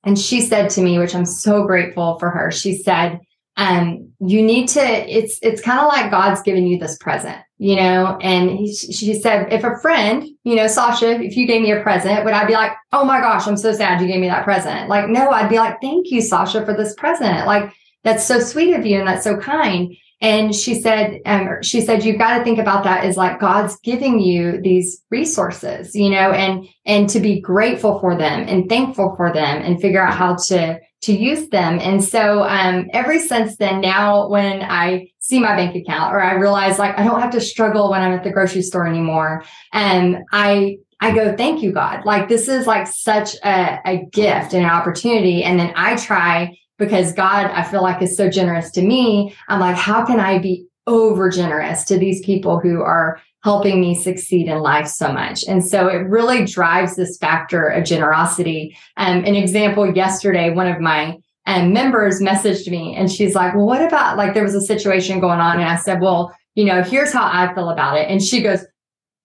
and 0.03 0.17
she 0.17 0.41
said 0.41 0.69
to 0.71 0.81
me, 0.81 0.99
which 0.99 1.15
I'm 1.15 1.25
so 1.25 1.65
grateful 1.65 2.17
for 2.19 2.29
her, 2.29 2.51
she 2.51 2.75
said, 2.75 3.19
um, 3.57 4.11
you 4.19 4.41
need 4.41 4.67
to, 4.69 4.81
it's, 4.81 5.37
it's 5.41 5.61
kind 5.61 5.79
of 5.79 5.87
like 5.87 6.09
God's 6.09 6.41
giving 6.41 6.65
you 6.65 6.79
this 6.79 6.97
present, 6.97 7.37
you 7.61 7.75
know? 7.75 8.17
And 8.21 8.49
he, 8.49 8.73
she 8.73 9.13
said, 9.13 9.53
if 9.53 9.63
a 9.63 9.77
friend, 9.77 10.27
you 10.43 10.55
know, 10.55 10.65
Sasha, 10.65 11.21
if 11.21 11.37
you 11.37 11.45
gave 11.45 11.61
me 11.61 11.71
a 11.71 11.83
present, 11.83 12.25
would 12.25 12.33
I 12.33 12.47
be 12.47 12.53
like, 12.53 12.71
oh 12.91 13.05
my 13.05 13.19
gosh, 13.19 13.47
I'm 13.47 13.55
so 13.55 13.71
sad 13.71 14.01
you 14.01 14.07
gave 14.07 14.19
me 14.19 14.29
that 14.29 14.43
present? 14.43 14.89
Like, 14.89 15.09
no, 15.09 15.29
I'd 15.29 15.47
be 15.47 15.59
like, 15.59 15.79
thank 15.79 16.09
you, 16.09 16.23
Sasha, 16.23 16.65
for 16.65 16.73
this 16.73 16.95
present. 16.95 17.45
Like, 17.45 17.71
that's 18.03 18.25
so 18.25 18.39
sweet 18.39 18.73
of 18.73 18.83
you 18.83 18.97
and 18.97 19.07
that's 19.07 19.23
so 19.23 19.37
kind. 19.37 19.95
And 20.21 20.55
she 20.55 20.81
said, 20.81 21.19
um, 21.27 21.61
she 21.61 21.81
said, 21.81 22.03
you've 22.03 22.17
got 22.17 22.39
to 22.39 22.43
think 22.43 22.57
about 22.57 22.83
that 22.83 23.05
as 23.05 23.15
like 23.15 23.39
God's 23.39 23.77
giving 23.83 24.19
you 24.19 24.59
these 24.59 25.03
resources, 25.11 25.93
you 25.93 26.09
know, 26.09 26.31
and, 26.31 26.67
and 26.87 27.07
to 27.09 27.19
be 27.19 27.39
grateful 27.39 27.99
for 27.99 28.17
them 28.17 28.47
and 28.47 28.67
thankful 28.67 29.13
for 29.15 29.31
them 29.31 29.61
and 29.61 29.79
figure 29.79 30.01
out 30.01 30.15
how 30.15 30.35
to, 30.47 30.79
to 31.01 31.13
use 31.13 31.49
them. 31.49 31.79
And 31.79 32.03
so, 32.03 32.43
um, 32.43 32.87
ever 32.93 33.17
since 33.19 33.57
then, 33.57 33.81
now 33.81 34.29
when 34.29 34.61
I 34.61 35.11
see 35.19 35.39
my 35.39 35.55
bank 35.55 35.75
account 35.75 36.13
or 36.13 36.21
I 36.21 36.33
realize 36.33 36.77
like 36.77 36.97
I 36.97 37.03
don't 37.03 37.21
have 37.21 37.31
to 37.31 37.41
struggle 37.41 37.89
when 37.89 38.01
I'm 38.01 38.13
at 38.13 38.23
the 38.23 38.31
grocery 38.31 38.61
store 38.61 38.87
anymore, 38.87 39.43
and 39.73 40.19
I, 40.31 40.77
I 40.99 41.13
go, 41.15 41.35
thank 41.35 41.63
you, 41.63 41.71
God. 41.71 42.05
Like 42.05 42.29
this 42.29 42.47
is 42.47 42.67
like 42.67 42.87
such 42.87 43.35
a, 43.43 43.79
a 43.85 44.05
gift 44.11 44.53
and 44.53 44.63
an 44.63 44.69
opportunity. 44.69 45.43
And 45.43 45.59
then 45.59 45.73
I 45.75 45.95
try 45.95 46.57
because 46.77 47.13
God, 47.13 47.47
I 47.47 47.63
feel 47.63 47.81
like 47.81 48.01
is 48.01 48.15
so 48.15 48.29
generous 48.29 48.71
to 48.71 48.81
me. 48.81 49.35
I'm 49.47 49.59
like, 49.59 49.75
how 49.75 50.05
can 50.05 50.19
I 50.19 50.39
be 50.39 50.67
over 50.87 51.29
generous 51.29 51.83
to 51.85 51.97
these 51.97 52.23
people 52.25 52.59
who 52.59 52.81
are 52.81 53.19
helping 53.43 53.81
me 53.81 53.95
succeed 53.95 54.47
in 54.47 54.59
life 54.59 54.87
so 54.87 55.11
much? 55.11 55.43
And 55.47 55.65
so 55.65 55.87
it 55.87 56.07
really 56.07 56.45
drives 56.45 56.95
this 56.95 57.17
factor 57.17 57.67
of 57.67 57.85
generosity. 57.85 58.77
Um, 58.97 59.25
an 59.25 59.35
example 59.35 59.95
yesterday, 59.95 60.51
one 60.51 60.67
of 60.67 60.79
my 60.79 61.17
um, 61.47 61.73
members 61.73 62.21
messaged 62.21 62.69
me 62.69 62.95
and 62.95 63.11
she's 63.11 63.35
like, 63.35 63.55
well, 63.55 63.65
what 63.65 63.81
about 63.81 64.17
like 64.17 64.33
there 64.33 64.43
was 64.43 64.55
a 64.55 64.61
situation 64.61 65.19
going 65.19 65.39
on? 65.39 65.59
And 65.59 65.67
I 65.67 65.75
said, 65.75 66.01
well, 66.01 66.35
you 66.55 66.65
know, 66.65 66.83
here's 66.83 67.13
how 67.13 67.25
I 67.25 67.53
feel 67.53 67.69
about 67.69 67.97
it. 67.97 68.09
And 68.09 68.21
she 68.21 68.41
goes, 68.41 68.65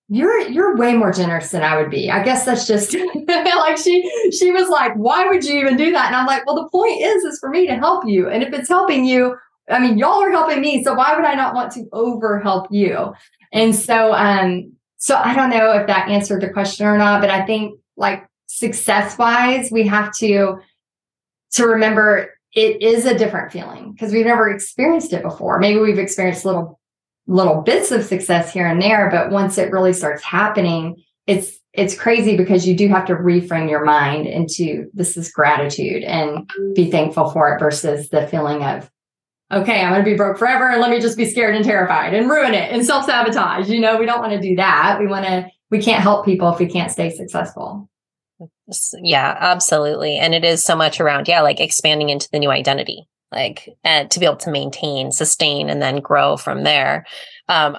you're 0.08 0.48
you're 0.48 0.76
way 0.76 0.94
more 0.94 1.12
generous 1.12 1.50
than 1.50 1.62
I 1.62 1.76
would 1.76 1.90
be. 1.90 2.10
I 2.10 2.22
guess 2.22 2.44
that's 2.44 2.66
just 2.66 2.94
like 3.26 3.76
she 3.76 4.30
she 4.30 4.52
was 4.52 4.68
like, 4.68 4.94
why 4.94 5.26
would 5.26 5.44
you 5.44 5.58
even 5.58 5.76
do 5.76 5.90
that? 5.92 6.06
And 6.06 6.14
I'm 6.14 6.26
like, 6.26 6.46
well, 6.46 6.54
the 6.54 6.68
point 6.68 7.00
is 7.00 7.24
is 7.24 7.38
for 7.40 7.50
me 7.50 7.66
to 7.66 7.74
help 7.74 8.04
you. 8.06 8.28
And 8.28 8.42
if 8.42 8.52
it's 8.52 8.68
helping 8.68 9.04
you, 9.04 9.36
I 9.68 9.80
mean, 9.80 9.98
y'all 9.98 10.22
are 10.22 10.30
helping 10.30 10.60
me. 10.60 10.84
So 10.84 10.94
why 10.94 11.14
would 11.16 11.24
I 11.24 11.34
not 11.34 11.54
want 11.54 11.72
to 11.72 11.86
over 11.92 12.38
help 12.38 12.68
you? 12.70 13.12
And 13.52 13.74
so 13.74 14.12
um, 14.12 14.72
so 14.98 15.16
I 15.16 15.34
don't 15.34 15.50
know 15.50 15.72
if 15.72 15.86
that 15.86 16.08
answered 16.08 16.42
the 16.42 16.48
question 16.48 16.86
or 16.86 16.98
not, 16.98 17.20
but 17.20 17.30
I 17.30 17.44
think 17.46 17.78
like 17.96 18.26
success 18.46 19.18
wise, 19.18 19.70
we 19.70 19.86
have 19.86 20.12
to 20.16 20.58
to 21.52 21.66
remember 21.66 22.30
it 22.52 22.82
is 22.82 23.04
a 23.04 23.16
different 23.16 23.52
feeling 23.52 23.92
because 23.92 24.12
we've 24.12 24.26
never 24.26 24.50
experienced 24.50 25.12
it 25.12 25.22
before. 25.22 25.58
Maybe 25.58 25.78
we've 25.78 25.98
experienced 25.98 26.44
little 26.44 26.80
little 27.26 27.62
bits 27.62 27.90
of 27.90 28.04
success 28.04 28.52
here 28.52 28.66
and 28.66 28.80
there, 28.80 29.10
but 29.10 29.30
once 29.30 29.58
it 29.58 29.70
really 29.70 29.92
starts 29.92 30.22
happening, 30.22 31.02
it's 31.26 31.58
it's 31.72 31.98
crazy 31.98 32.36
because 32.36 32.66
you 32.66 32.74
do 32.74 32.88
have 32.88 33.06
to 33.06 33.14
reframe 33.14 33.68
your 33.68 33.84
mind 33.84 34.26
into 34.26 34.90
this 34.94 35.16
is 35.16 35.30
gratitude 35.30 36.02
and 36.04 36.48
be 36.74 36.90
thankful 36.90 37.30
for 37.30 37.54
it 37.54 37.60
versus 37.60 38.08
the 38.08 38.26
feeling 38.28 38.62
of 38.62 38.90
okay, 39.52 39.80
I'm 39.80 39.92
going 39.92 40.04
to 40.04 40.10
be 40.10 40.16
broke 40.16 40.38
forever 40.38 40.68
and 40.68 40.80
let 40.80 40.90
me 40.90 41.00
just 41.00 41.16
be 41.16 41.24
scared 41.24 41.54
and 41.54 41.64
terrified 41.64 42.14
and 42.14 42.28
ruin 42.28 42.54
it 42.54 42.72
and 42.72 42.84
self-sabotage. 42.84 43.68
You 43.68 43.80
know, 43.80 43.96
we 43.96 44.06
don't 44.06 44.20
want 44.20 44.32
to 44.32 44.40
do 44.40 44.56
that. 44.56 44.98
We 45.00 45.06
want 45.06 45.24
to 45.26 45.48
we 45.70 45.82
can't 45.82 46.02
help 46.02 46.24
people 46.24 46.48
if 46.52 46.58
we 46.58 46.66
can't 46.66 46.90
stay 46.90 47.10
successful. 47.10 47.88
Yeah, 49.02 49.36
absolutely. 49.38 50.16
And 50.16 50.34
it 50.34 50.44
is 50.44 50.64
so 50.64 50.76
much 50.76 51.00
around 51.00 51.28
yeah, 51.28 51.40
like 51.40 51.60
expanding 51.60 52.08
into 52.08 52.28
the 52.30 52.38
new 52.38 52.50
identity 52.50 53.08
like 53.32 53.76
and 53.84 54.10
to 54.10 54.20
be 54.20 54.26
able 54.26 54.36
to 54.36 54.50
maintain 54.50 55.10
sustain 55.10 55.68
and 55.68 55.82
then 55.82 56.00
grow 56.00 56.36
from 56.36 56.64
there 56.64 57.06
um, 57.48 57.76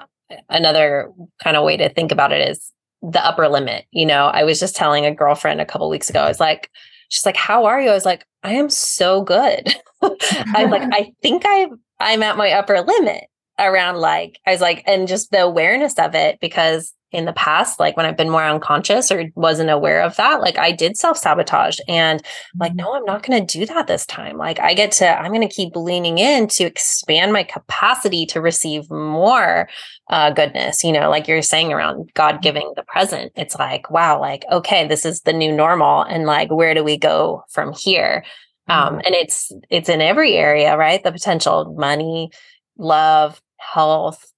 another 0.48 1.10
kind 1.42 1.56
of 1.56 1.64
way 1.64 1.76
to 1.76 1.88
think 1.88 2.12
about 2.12 2.32
it 2.32 2.48
is 2.48 2.72
the 3.02 3.24
upper 3.24 3.48
limit 3.48 3.86
you 3.90 4.04
know 4.04 4.26
i 4.26 4.44
was 4.44 4.60
just 4.60 4.76
telling 4.76 5.04
a 5.04 5.14
girlfriend 5.14 5.60
a 5.60 5.66
couple 5.66 5.88
weeks 5.88 6.10
ago 6.10 6.20
i 6.20 6.28
was 6.28 6.40
like 6.40 6.70
she's 7.08 7.26
like 7.26 7.36
how 7.36 7.66
are 7.66 7.80
you? 7.80 7.90
I 7.90 7.94
was 7.94 8.04
like 8.04 8.24
i 8.42 8.52
am 8.52 8.70
so 8.70 9.22
good. 9.22 9.74
I 10.02 10.64
was 10.64 10.70
like 10.70 10.88
i 10.92 11.12
think 11.22 11.42
i 11.46 11.66
i'm 12.00 12.22
at 12.22 12.36
my 12.36 12.52
upper 12.52 12.80
limit 12.80 13.24
around 13.58 13.96
like 13.96 14.38
i 14.46 14.52
was 14.52 14.60
like 14.60 14.84
and 14.86 15.08
just 15.08 15.32
the 15.32 15.42
awareness 15.42 15.98
of 15.98 16.14
it 16.14 16.38
because 16.40 16.94
in 17.10 17.24
the 17.24 17.32
past, 17.32 17.80
like 17.80 17.96
when 17.96 18.04
I've 18.04 18.16
been 18.16 18.28
more 18.28 18.44
unconscious 18.44 19.10
or 19.10 19.24
wasn't 19.34 19.70
aware 19.70 20.02
of 20.02 20.16
that, 20.16 20.40
like 20.40 20.58
I 20.58 20.72
did 20.72 20.96
self 20.96 21.16
sabotage 21.16 21.78
and 21.88 22.22
like, 22.58 22.72
mm-hmm. 22.72 22.80
no, 22.80 22.94
I'm 22.94 23.04
not 23.04 23.22
going 23.22 23.44
to 23.44 23.58
do 23.58 23.64
that 23.66 23.86
this 23.86 24.04
time. 24.04 24.36
Like 24.36 24.60
I 24.60 24.74
get 24.74 24.92
to, 24.92 25.18
I'm 25.18 25.32
going 25.32 25.46
to 25.46 25.54
keep 25.54 25.74
leaning 25.74 26.18
in 26.18 26.48
to 26.48 26.64
expand 26.64 27.32
my 27.32 27.44
capacity 27.44 28.26
to 28.26 28.42
receive 28.42 28.90
more 28.90 29.68
uh, 30.10 30.30
goodness, 30.30 30.84
you 30.84 30.92
know, 30.92 31.08
like 31.08 31.26
you're 31.26 31.40
saying 31.40 31.72
around 31.72 32.10
God 32.14 32.34
mm-hmm. 32.34 32.42
giving 32.42 32.72
the 32.76 32.82
present. 32.82 33.32
It's 33.36 33.58
like, 33.58 33.90
wow, 33.90 34.20
like, 34.20 34.44
okay, 34.52 34.86
this 34.86 35.06
is 35.06 35.22
the 35.22 35.32
new 35.32 35.52
normal. 35.52 36.02
And 36.02 36.26
like, 36.26 36.50
where 36.50 36.74
do 36.74 36.84
we 36.84 36.98
go 36.98 37.42
from 37.50 37.72
here? 37.72 38.24
Um, 38.68 38.96
mm-hmm. 38.96 39.00
and 39.06 39.14
it's, 39.14 39.50
it's 39.70 39.88
in 39.88 40.02
every 40.02 40.34
area, 40.34 40.76
right? 40.76 41.02
The 41.02 41.12
potential 41.12 41.74
money, 41.78 42.30
love, 42.76 43.40
health, 43.56 44.30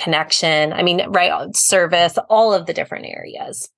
connection. 0.00 0.72
I 0.72 0.82
mean, 0.82 1.08
right, 1.10 1.54
service, 1.54 2.18
all 2.28 2.54
of 2.54 2.66
the 2.66 2.72
different 2.72 3.06
areas. 3.06 3.68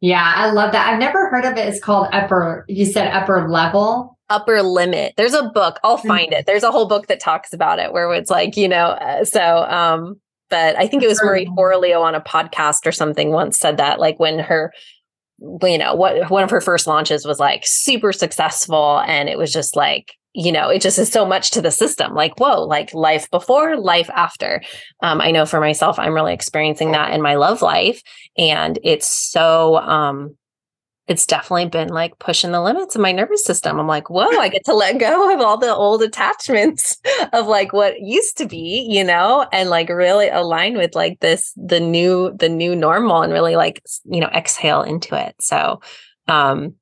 Yeah, 0.00 0.32
I 0.36 0.50
love 0.50 0.72
that. 0.72 0.88
I've 0.88 0.98
never 0.98 1.30
heard 1.30 1.44
of 1.44 1.56
it. 1.56 1.68
It's 1.68 1.82
called 1.82 2.08
upper, 2.12 2.64
you 2.68 2.84
said 2.84 3.08
upper 3.12 3.48
level. 3.48 4.18
Upper 4.28 4.62
limit. 4.62 5.14
There's 5.16 5.34
a 5.34 5.44
book. 5.44 5.78
I'll 5.82 5.98
mm-hmm. 5.98 6.08
find 6.08 6.32
it. 6.32 6.46
There's 6.46 6.64
a 6.64 6.70
whole 6.70 6.86
book 6.86 7.06
that 7.06 7.20
talks 7.20 7.52
about 7.52 7.78
it 7.78 7.92
where 7.92 8.12
it's 8.12 8.30
like, 8.30 8.56
you 8.56 8.68
know, 8.68 8.88
uh, 8.88 9.24
so, 9.24 9.40
um, 9.40 10.20
but 10.50 10.76
I 10.76 10.86
think 10.86 11.02
it 11.02 11.08
was 11.08 11.22
Marie 11.22 11.46
Forleo 11.46 12.02
on 12.02 12.14
a 12.14 12.20
podcast 12.20 12.86
or 12.86 12.92
something 12.92 13.30
once 13.30 13.58
said 13.58 13.78
that, 13.78 13.98
like 13.98 14.20
when 14.20 14.38
her, 14.38 14.72
you 15.40 15.78
know, 15.78 15.94
what 15.94 16.30
one 16.30 16.44
of 16.44 16.50
her 16.50 16.60
first 16.60 16.86
launches 16.86 17.26
was 17.26 17.40
like 17.40 17.62
super 17.64 18.12
successful, 18.12 19.00
and 19.06 19.28
it 19.28 19.38
was 19.38 19.52
just 19.52 19.74
like 19.74 20.14
you 20.36 20.52
know, 20.52 20.68
it 20.68 20.82
just 20.82 20.98
is 20.98 21.10
so 21.10 21.24
much 21.24 21.50
to 21.52 21.62
the 21.62 21.70
system. 21.70 22.14
Like, 22.14 22.38
whoa, 22.38 22.62
like 22.62 22.92
life 22.92 23.30
before, 23.30 23.78
life 23.78 24.10
after. 24.14 24.62
Um, 25.00 25.18
I 25.22 25.30
know 25.30 25.46
for 25.46 25.60
myself, 25.60 25.98
I'm 25.98 26.12
really 26.12 26.34
experiencing 26.34 26.92
that 26.92 27.14
in 27.14 27.22
my 27.22 27.36
love 27.36 27.62
life. 27.62 28.02
And 28.36 28.78
it's 28.84 29.08
so, 29.08 29.76
um, 29.76 30.36
it's 31.08 31.24
definitely 31.24 31.66
been 31.66 31.88
like 31.88 32.18
pushing 32.18 32.50
the 32.50 32.60
limits 32.60 32.94
of 32.94 33.00
my 33.00 33.12
nervous 33.12 33.46
system. 33.46 33.80
I'm 33.80 33.86
like, 33.86 34.10
whoa, 34.10 34.26
I 34.26 34.50
get 34.50 34.66
to 34.66 34.74
let 34.74 34.98
go 34.98 35.32
of 35.32 35.40
all 35.40 35.56
the 35.56 35.74
old 35.74 36.02
attachments 36.02 36.98
of 37.32 37.46
like 37.46 37.72
what 37.72 37.98
used 38.00 38.36
to 38.36 38.46
be, 38.46 38.86
you 38.90 39.04
know, 39.04 39.46
and 39.52 39.70
like 39.70 39.88
really 39.88 40.28
align 40.28 40.76
with 40.76 40.94
like 40.94 41.20
this, 41.20 41.54
the 41.56 41.80
new, 41.80 42.36
the 42.36 42.50
new 42.50 42.76
normal 42.76 43.22
and 43.22 43.32
really 43.32 43.56
like, 43.56 43.82
you 44.04 44.20
know, 44.20 44.30
exhale 44.34 44.82
into 44.82 45.18
it. 45.18 45.34
So, 45.40 45.80
um, 46.28 46.74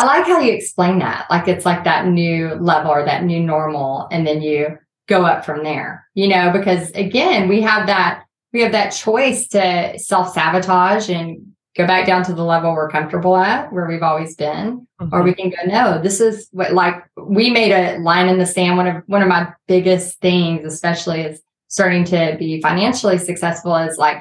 I 0.00 0.06
like 0.06 0.26
how 0.26 0.40
you 0.40 0.52
explain 0.52 0.98
that. 1.00 1.26
Like 1.30 1.48
it's 1.48 1.64
like 1.64 1.84
that 1.84 2.06
new 2.06 2.54
level 2.54 2.90
or 2.90 3.04
that 3.04 3.24
new 3.24 3.40
normal, 3.40 4.08
and 4.10 4.26
then 4.26 4.42
you 4.42 4.78
go 5.08 5.24
up 5.24 5.44
from 5.44 5.64
there, 5.64 6.06
you 6.14 6.28
know, 6.28 6.50
because 6.52 6.90
again, 6.92 7.48
we 7.48 7.60
have 7.62 7.86
that 7.86 8.24
we 8.52 8.62
have 8.62 8.72
that 8.72 8.90
choice 8.90 9.46
to 9.48 9.98
self-sabotage 9.98 11.08
and 11.08 11.46
go 11.76 11.86
back 11.86 12.06
down 12.06 12.24
to 12.24 12.34
the 12.34 12.42
level 12.44 12.72
we're 12.72 12.88
comfortable 12.90 13.36
at 13.36 13.72
where 13.72 13.86
we've 13.86 14.02
always 14.02 14.34
been 14.34 14.86
mm-hmm. 15.00 15.14
or 15.14 15.22
we 15.22 15.34
can 15.34 15.50
go 15.50 15.56
no 15.66 16.02
this 16.02 16.20
is 16.20 16.48
what 16.50 16.72
like 16.72 16.96
we 17.16 17.48
made 17.50 17.72
a 17.72 17.98
line 17.98 18.28
in 18.28 18.38
the 18.38 18.46
sand 18.46 18.76
one 18.76 18.88
of 18.88 19.02
one 19.06 19.22
of 19.22 19.28
my 19.28 19.52
biggest 19.68 20.20
things 20.20 20.64
especially 20.64 21.20
is 21.20 21.40
starting 21.68 22.04
to 22.04 22.34
be 22.38 22.60
financially 22.60 23.18
successful 23.18 23.76
is 23.76 23.96
like 23.98 24.18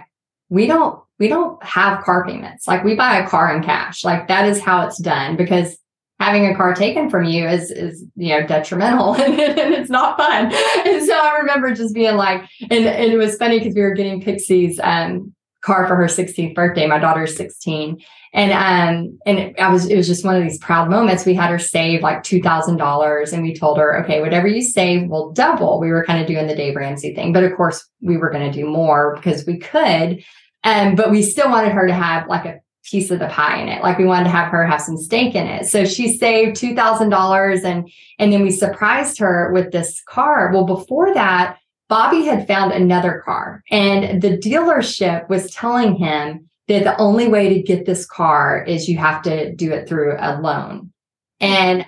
we 0.49 0.67
don't 0.67 1.01
we 1.19 1.27
don't 1.27 1.61
have 1.63 2.03
car 2.03 2.25
payments. 2.25 2.67
Like 2.67 2.83
we 2.83 2.95
buy 2.95 3.17
a 3.17 3.27
car 3.27 3.55
in 3.55 3.61
cash. 3.61 4.03
Like 4.03 4.27
that 4.29 4.47
is 4.47 4.59
how 4.59 4.87
it's 4.87 4.99
done 4.99 5.35
because 5.35 5.77
having 6.19 6.45
a 6.45 6.55
car 6.55 6.73
taken 6.73 7.09
from 7.09 7.23
you 7.25 7.47
is 7.47 7.71
is 7.71 8.05
you 8.15 8.29
know 8.29 8.45
detrimental 8.45 9.13
and, 9.21 9.39
it's 9.39 9.89
not 9.89 10.17
fun. 10.17 10.51
And 10.85 11.05
so 11.05 11.13
I 11.13 11.37
remember 11.39 11.73
just 11.73 11.93
being 11.93 12.15
like, 12.15 12.41
and, 12.61 12.85
and 12.85 13.11
it 13.11 13.17
was 13.17 13.35
funny 13.37 13.59
because 13.59 13.75
we 13.75 13.81
were 13.81 13.93
getting 13.93 14.21
Pixie's 14.21 14.79
um, 14.81 15.33
car 15.61 15.87
for 15.87 15.95
her 15.95 16.05
16th 16.05 16.55
birthday. 16.55 16.87
My 16.87 16.99
daughter's 16.99 17.35
16. 17.35 18.01
And 18.31 18.51
um 18.51 19.17
and 19.25 19.55
I 19.57 19.73
was 19.73 19.87
it 19.87 19.95
was 19.95 20.05
just 20.05 20.23
one 20.23 20.35
of 20.35 20.43
these 20.43 20.59
proud 20.59 20.87
moments. 20.87 21.25
We 21.25 21.33
had 21.33 21.49
her 21.49 21.57
save 21.57 22.03
like 22.03 22.21
two 22.21 22.43
thousand 22.43 22.77
dollars, 22.77 23.33
and 23.33 23.41
we 23.41 23.55
told 23.55 23.79
her, 23.79 24.03
okay, 24.03 24.21
whatever 24.21 24.47
you 24.47 24.61
save 24.61 25.09
will 25.09 25.31
double. 25.31 25.79
We 25.79 25.89
were 25.89 26.05
kind 26.05 26.21
of 26.21 26.27
doing 26.27 26.45
the 26.45 26.55
Dave 26.55 26.75
Ramsey 26.75 27.15
thing, 27.15 27.33
but 27.33 27.43
of 27.43 27.55
course 27.57 27.83
we 28.01 28.17
were 28.17 28.29
going 28.29 28.51
to 28.51 28.55
do 28.55 28.67
more 28.67 29.15
because 29.15 29.47
we 29.47 29.57
could. 29.57 30.23
Um, 30.63 30.95
but 30.95 31.11
we 31.11 31.21
still 31.21 31.49
wanted 31.49 31.71
her 31.71 31.87
to 31.87 31.93
have 31.93 32.27
like 32.27 32.45
a 32.45 32.59
piece 32.83 33.11
of 33.11 33.19
the 33.19 33.27
pie 33.27 33.61
in 33.61 33.69
it. 33.69 33.83
Like 33.83 33.97
we 33.97 34.05
wanted 34.05 34.25
to 34.25 34.31
have 34.31 34.51
her 34.51 34.65
have 34.65 34.81
some 34.81 34.97
stake 34.97 35.35
in 35.35 35.47
it. 35.47 35.67
So 35.67 35.85
she 35.85 36.17
saved 36.17 36.55
two 36.55 36.75
thousand 36.75 37.09
dollars 37.09 37.63
and 37.63 37.89
and 38.17 38.33
then 38.33 38.41
we 38.41 38.51
surprised 38.51 39.19
her 39.19 39.51
with 39.53 39.71
this 39.71 40.01
car. 40.07 40.51
Well, 40.51 40.65
before 40.65 41.13
that, 41.13 41.57
Bobby 41.87 42.23
had 42.25 42.47
found 42.47 42.71
another 42.71 43.21
car 43.23 43.63
and 43.69 44.21
the 44.21 44.37
dealership 44.37 45.29
was 45.29 45.51
telling 45.51 45.95
him 45.95 46.49
that 46.67 46.83
the 46.83 46.97
only 46.97 47.27
way 47.27 47.53
to 47.53 47.63
get 47.63 47.85
this 47.85 48.05
car 48.05 48.63
is 48.63 48.87
you 48.87 48.97
have 48.97 49.21
to 49.23 49.53
do 49.55 49.71
it 49.71 49.87
through 49.87 50.15
a 50.19 50.39
loan. 50.39 50.91
And 51.39 51.85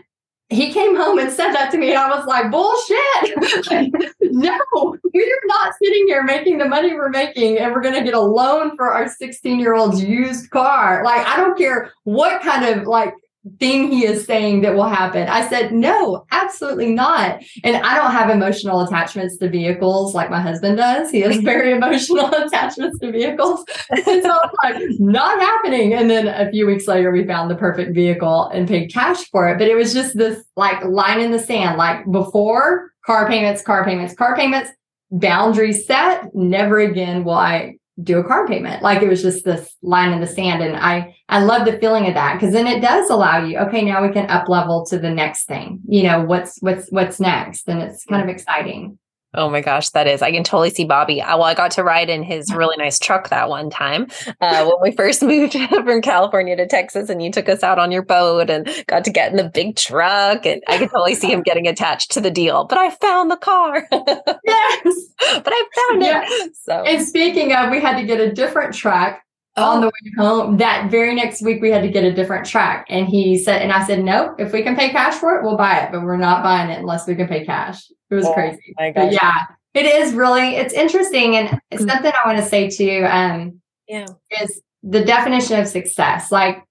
he 0.52 0.72
came 0.74 0.98
home 0.98 1.18
and 1.18 1.32
said 1.32 1.54
that 1.54 1.72
to 1.72 1.78
me, 1.78 1.92
and 1.92 1.98
I 1.98 2.10
was 2.10 2.26
like, 2.26 2.52
bullshit. 2.52 4.12
no, 4.22 4.98
we're 5.14 5.42
not 5.46 5.74
sitting 5.82 6.08
here 6.08 6.24
making 6.24 6.58
the 6.58 6.68
money 6.68 6.94
we're 6.94 7.10
making, 7.10 7.58
and 7.58 7.74
we're 7.74 7.82
going 7.82 7.96
to 7.96 8.04
get 8.04 8.14
a 8.14 8.20
loan 8.20 8.76
for 8.76 8.92
our 8.92 9.08
16 9.08 9.60
year 9.60 9.76
old's 9.76 10.04
used 10.04 10.50
car. 10.50 11.06
Like, 11.06 11.26
I 11.26 11.38
don't 11.38 11.58
care 11.58 11.94
what 12.04 12.42
kind 12.42 12.66
of 12.66 12.86
like 12.86 13.14
thing 13.60 13.92
he 13.92 14.06
is 14.06 14.26
saying 14.26 14.62
that 14.62 14.76
will 14.76 14.88
happen. 14.88 15.28
I 15.28 15.48
said, 15.48 15.74
no, 15.74 16.26
absolutely 16.32 16.94
not. 16.94 17.42
And 17.64 17.78
I 17.78 17.96
don't 17.98 18.12
have 18.12 18.30
emotional 18.30 18.82
attachments 18.82 19.38
to 19.38 19.50
vehicles 19.50 20.14
like 20.14 20.30
my 20.30 20.40
husband 20.40 20.78
does. 20.78 21.10
He 21.10 21.22
has 21.22 21.38
very 21.42 21.72
emotional 21.72 22.28
attachments 22.34 23.00
to 23.00 23.12
vehicles. 23.12 23.66
And 23.92 24.24
so 24.24 24.32
I'm 24.32 24.50
like, 24.64 24.84
not 25.00 25.40
happening. 25.40 25.94
And 25.94 26.10
then 26.10 26.28
a 26.28 26.50
few 26.52 26.66
weeks 26.66 26.88
later, 26.88 27.12
we 27.12 27.26
found 27.26 27.50
the 27.50 27.56
perfect 27.56 27.94
vehicle 27.94 28.48
and 28.48 28.68
paid 28.68 28.92
cash 28.92 29.30
for 29.30 29.50
it. 29.50 29.58
But 29.58 29.68
it 29.68 29.76
was 29.76 29.94
just 29.94 30.18
this 30.18 30.44
like 30.56 30.84
line 30.86 31.20
in 31.20 31.32
the 31.32 31.40
sand, 31.40 31.78
like 31.78 32.10
before 32.12 32.92
car 33.06 33.28
payments, 33.28 33.62
car 33.62 33.84
payments, 33.84 34.14
car 34.14 34.36
payments, 34.36 34.72
boundary 35.12 35.74
set. 35.74 36.34
Never 36.34 36.80
again 36.80 37.24
will 37.24 37.34
I 37.34 37.76
do 38.02 38.20
a 38.20 38.24
car 38.24 38.48
payment. 38.48 38.82
Like 38.82 39.02
it 39.02 39.10
was 39.10 39.22
just 39.22 39.44
this 39.44 39.76
line 39.82 40.14
in 40.14 40.22
the 40.22 40.28
sand. 40.28 40.64
And 40.64 40.76
I, 40.76 41.16
I 41.30 41.44
love 41.44 41.66
the 41.66 41.78
feeling 41.78 42.08
of 42.08 42.14
that 42.14 42.36
because 42.36 42.54
then 42.54 42.68
it 42.68 42.82
does 42.82 43.10
allow 43.10 43.44
you, 43.46 43.58
okay, 43.60 43.84
now 43.84 44.06
we 44.06 44.14
can 44.14 44.30
up 44.30 44.48
level 44.48 44.86
to 44.88 44.98
the 44.98 45.10
next 45.10 45.46
thing. 45.46 45.82
You 45.88 46.04
know, 46.04 46.22
what's, 46.24 46.62
what's, 46.62 46.90
what's 46.90 47.20
next. 47.20 47.68
And 47.68 47.82
it's 47.82 48.06
kind 48.06 48.24
of 48.24 48.30
exciting. 48.30 48.98
Oh 49.34 49.50
my 49.50 49.62
gosh, 49.62 49.90
that 49.90 50.08
is. 50.08 50.22
I 50.22 50.32
can 50.32 50.44
totally 50.44 50.72
see 50.72 50.84
Bobby. 50.84 51.24
Well, 51.26 51.44
I 51.44 51.54
got 51.54 51.72
to 51.72 51.84
ride 51.84 52.10
in 52.10 52.22
his 52.22 52.54
really 52.54 52.76
nice 52.78 53.00
truck 53.00 53.30
that 53.30 53.48
one 53.48 53.70
time 53.70 54.08
uh, 54.42 54.66
when 54.66 54.76
we 54.82 54.92
first 54.96 55.22
moved 55.22 55.54
from 55.70 56.02
California 56.02 56.56
to 56.58 56.68
Texas, 56.68 57.10
and 57.10 57.24
you 57.24 57.32
took 57.32 57.48
us 57.48 57.64
out 57.64 57.80
on 57.80 57.92
your 57.92 58.02
boat 58.02 58.50
and 58.50 58.68
got 58.88 59.06
to 59.06 59.12
get 59.12 59.32
in 59.32 59.38
the 59.38 59.50
big 59.50 59.78
truck. 59.78 60.46
And 60.46 60.62
I 60.68 60.78
could 60.78 60.90
totally 60.90 61.16
see 61.16 61.32
him 61.32 61.44
getting 61.44 61.68
attached 61.68 62.12
to 62.12 62.22
the 62.22 62.32
deal. 62.32 62.66
But 62.66 62.78
I 62.78 62.90
found 62.90 63.32
the 63.32 63.38
car. 63.38 63.88
yes. 63.92 64.96
But 65.20 65.54
I 65.54 65.64
found 65.90 66.04
it. 66.04 66.56
So, 66.56 66.84
and 66.84 67.06
speaking 67.06 67.54
of, 67.54 67.72
we 67.72 67.80
had 67.80 67.98
to 68.00 68.06
get 68.06 68.20
a 68.20 68.34
different 68.34 68.74
truck 68.74 69.22
Oh. 69.58 69.72
on 69.72 69.82
the 69.82 69.88
way 69.88 70.12
home. 70.18 70.58
That 70.58 70.90
very 70.90 71.14
next 71.14 71.42
week, 71.42 71.62
we 71.62 71.72
had 71.72 71.82
to 71.82 71.90
get 71.90 72.06
a 72.06 72.14
different 72.14 72.46
track. 72.46 72.86
And 72.90 73.08
he 73.08 73.38
said, 73.38 73.62
and 73.62 73.74
I 73.74 73.86
said, 73.86 74.02
no, 74.02 74.34
if 74.40 74.54
we 74.54 74.64
can 74.64 74.78
pay 74.78 74.90
cash 74.90 75.16
for 75.16 75.36
it, 75.36 75.44
we'll 75.44 75.58
buy 75.58 75.80
it, 75.80 75.92
but 75.92 76.04
we're 76.04 76.16
not 76.16 76.42
buying 76.42 76.70
it 76.70 76.80
unless 76.80 77.06
we 77.06 77.16
can 77.16 77.28
pay 77.28 77.46
cash. 77.46 77.90
It 78.10 78.16
was 78.16 78.26
oh, 78.26 78.34
crazy. 78.34 78.74
But 78.78 79.12
yeah, 79.12 79.48
it 79.74 79.86
is 79.86 80.14
really, 80.14 80.56
it's 80.56 80.74
interesting. 80.74 81.36
And 81.36 81.60
it's 81.70 81.82
mm-hmm. 81.82 81.92
something 81.92 82.12
I 82.14 82.28
want 82.28 82.38
to 82.42 82.46
say 82.46 82.70
too. 82.70 83.06
Um, 83.10 83.60
yeah, 83.88 84.06
is 84.42 84.62
the 84.84 85.04
definition 85.04 85.60
of 85.60 85.68
success. 85.68 86.32
Like, 86.32 86.64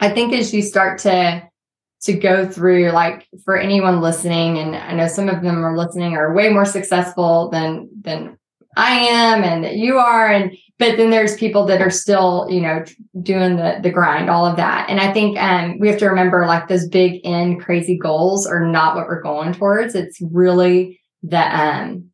I 0.00 0.08
think 0.08 0.32
as 0.32 0.54
you 0.54 0.62
start 0.62 1.00
to, 1.00 1.46
to 2.04 2.14
go 2.14 2.48
through 2.48 2.92
like 2.92 3.28
for 3.44 3.58
anyone 3.58 4.00
listening 4.00 4.56
and 4.56 4.74
i 4.74 4.94
know 4.94 5.06
some 5.06 5.28
of 5.28 5.42
them 5.42 5.62
are 5.62 5.76
listening 5.76 6.14
are 6.14 6.32
way 6.32 6.48
more 6.48 6.64
successful 6.64 7.50
than 7.50 7.90
than 8.00 8.38
i 8.76 8.94
am 8.94 9.42
and 9.42 9.78
you 9.78 9.98
are 9.98 10.28
and 10.28 10.56
but 10.80 10.96
then 10.96 11.10
there's 11.10 11.36
people 11.36 11.66
that 11.66 11.82
are 11.82 11.90
still 11.90 12.46
you 12.50 12.60
know 12.60 12.82
doing 13.22 13.56
the 13.56 13.78
the 13.82 13.90
grind 13.90 14.28
all 14.28 14.46
of 14.46 14.56
that. 14.56 14.88
And 14.88 14.98
i 14.98 15.12
think 15.12 15.38
um 15.38 15.78
we 15.78 15.86
have 15.88 15.98
to 15.98 16.08
remember 16.08 16.46
like 16.46 16.66
those 16.66 16.88
big 16.88 17.20
end 17.22 17.60
crazy 17.60 17.96
goals 17.96 18.46
are 18.46 18.66
not 18.66 18.96
what 18.96 19.06
we're 19.06 19.22
going 19.22 19.52
towards. 19.52 19.94
It's 19.94 20.20
really 20.32 21.00
the 21.22 21.38
um 21.38 22.06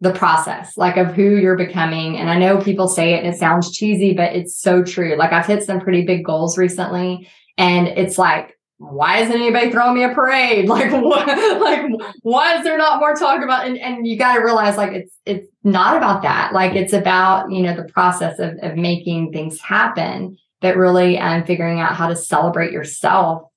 the 0.00 0.12
process 0.12 0.76
like 0.76 0.96
of 0.96 1.14
who 1.14 1.36
you're 1.36 1.56
becoming. 1.56 2.16
And 2.16 2.30
i 2.30 2.38
know 2.38 2.58
people 2.58 2.88
say 2.88 3.14
it 3.14 3.24
and 3.24 3.34
it 3.34 3.38
sounds 3.38 3.70
cheesy 3.70 4.14
but 4.14 4.34
it's 4.34 4.58
so 4.60 4.82
true. 4.82 5.16
Like 5.16 5.32
i've 5.32 5.46
hit 5.46 5.62
some 5.62 5.80
pretty 5.80 6.04
big 6.04 6.24
goals 6.24 6.58
recently 6.58 7.28
and 7.58 7.88
it's 7.88 8.18
like 8.18 8.57
why 8.78 9.18
isn't 9.18 9.34
anybody 9.34 9.70
throwing 9.70 9.94
me 9.94 10.04
a 10.04 10.14
parade? 10.14 10.68
Like, 10.78 10.92
what, 10.92 11.26
like, 11.60 11.90
why 12.22 12.56
is 12.56 12.64
there 12.64 12.78
not 12.78 13.00
more 13.00 13.14
talk 13.14 13.42
about? 13.42 13.66
And, 13.66 13.76
and 13.78 14.06
you 14.06 14.16
got 14.16 14.36
to 14.36 14.40
realize, 14.40 14.76
like, 14.76 14.92
it's 14.92 15.14
it's 15.26 15.48
not 15.64 15.96
about 15.96 16.22
that. 16.22 16.52
Like, 16.52 16.74
it's 16.74 16.92
about 16.92 17.50
you 17.50 17.62
know 17.62 17.74
the 17.74 17.90
process 17.92 18.38
of 18.38 18.56
of 18.62 18.76
making 18.76 19.32
things 19.32 19.60
happen. 19.60 20.36
But 20.60 20.76
really, 20.76 21.18
um, 21.18 21.44
figuring 21.44 21.80
out 21.80 21.94
how 21.94 22.08
to 22.08 22.16
celebrate 22.16 22.72
yourself 22.72 23.48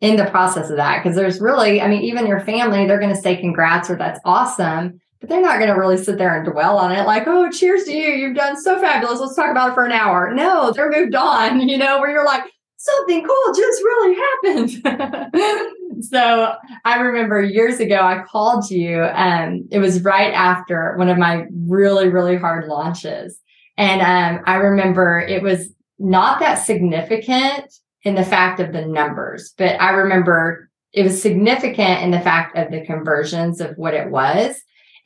in 0.00 0.16
the 0.16 0.26
process 0.26 0.70
of 0.70 0.76
that. 0.76 1.02
Because 1.02 1.16
there's 1.16 1.40
really, 1.40 1.80
I 1.80 1.88
mean, 1.88 2.02
even 2.02 2.26
your 2.26 2.40
family, 2.40 2.86
they're 2.86 3.00
going 3.00 3.14
to 3.14 3.20
say 3.20 3.36
congrats 3.36 3.90
or 3.90 3.96
that's 3.96 4.20
awesome, 4.24 5.00
but 5.20 5.28
they're 5.28 5.42
not 5.42 5.58
going 5.58 5.68
to 5.68 5.78
really 5.78 5.96
sit 5.96 6.16
there 6.16 6.36
and 6.36 6.50
dwell 6.50 6.78
on 6.78 6.92
it. 6.92 7.06
Like, 7.06 7.24
oh, 7.26 7.50
cheers 7.50 7.84
to 7.84 7.92
you, 7.92 8.10
you've 8.10 8.36
done 8.36 8.60
so 8.60 8.80
fabulous. 8.80 9.20
Let's 9.20 9.36
talk 9.36 9.50
about 9.50 9.72
it 9.72 9.74
for 9.74 9.84
an 9.84 9.92
hour. 9.92 10.32
No, 10.32 10.72
they're 10.72 10.90
moved 10.90 11.14
on. 11.14 11.58
You 11.68 11.76
know, 11.76 12.00
where 12.00 12.10
you're 12.10 12.24
like 12.24 12.44
something 12.78 13.26
cool 13.26 13.54
just 13.54 13.82
really 13.82 14.16
happened. 14.16 16.04
so 16.04 16.54
I 16.84 17.00
remember 17.00 17.42
years 17.42 17.80
ago, 17.80 17.96
I 17.96 18.22
called 18.22 18.70
you 18.70 19.02
and 19.02 19.66
it 19.70 19.80
was 19.80 20.02
right 20.02 20.32
after 20.32 20.96
one 20.96 21.08
of 21.08 21.18
my 21.18 21.44
really, 21.66 22.08
really 22.08 22.36
hard 22.36 22.68
launches. 22.68 23.38
And 23.76 24.00
um, 24.00 24.44
I 24.46 24.54
remember 24.56 25.18
it 25.18 25.42
was 25.42 25.72
not 25.98 26.38
that 26.38 26.54
significant 26.54 27.72
in 28.04 28.14
the 28.14 28.24
fact 28.24 28.60
of 28.60 28.72
the 28.72 28.86
numbers, 28.86 29.52
but 29.58 29.80
I 29.80 29.90
remember 29.90 30.70
it 30.92 31.02
was 31.02 31.20
significant 31.20 32.02
in 32.02 32.12
the 32.12 32.20
fact 32.20 32.56
of 32.56 32.70
the 32.70 32.86
conversions 32.86 33.60
of 33.60 33.76
what 33.76 33.94
it 33.94 34.10
was. 34.10 34.56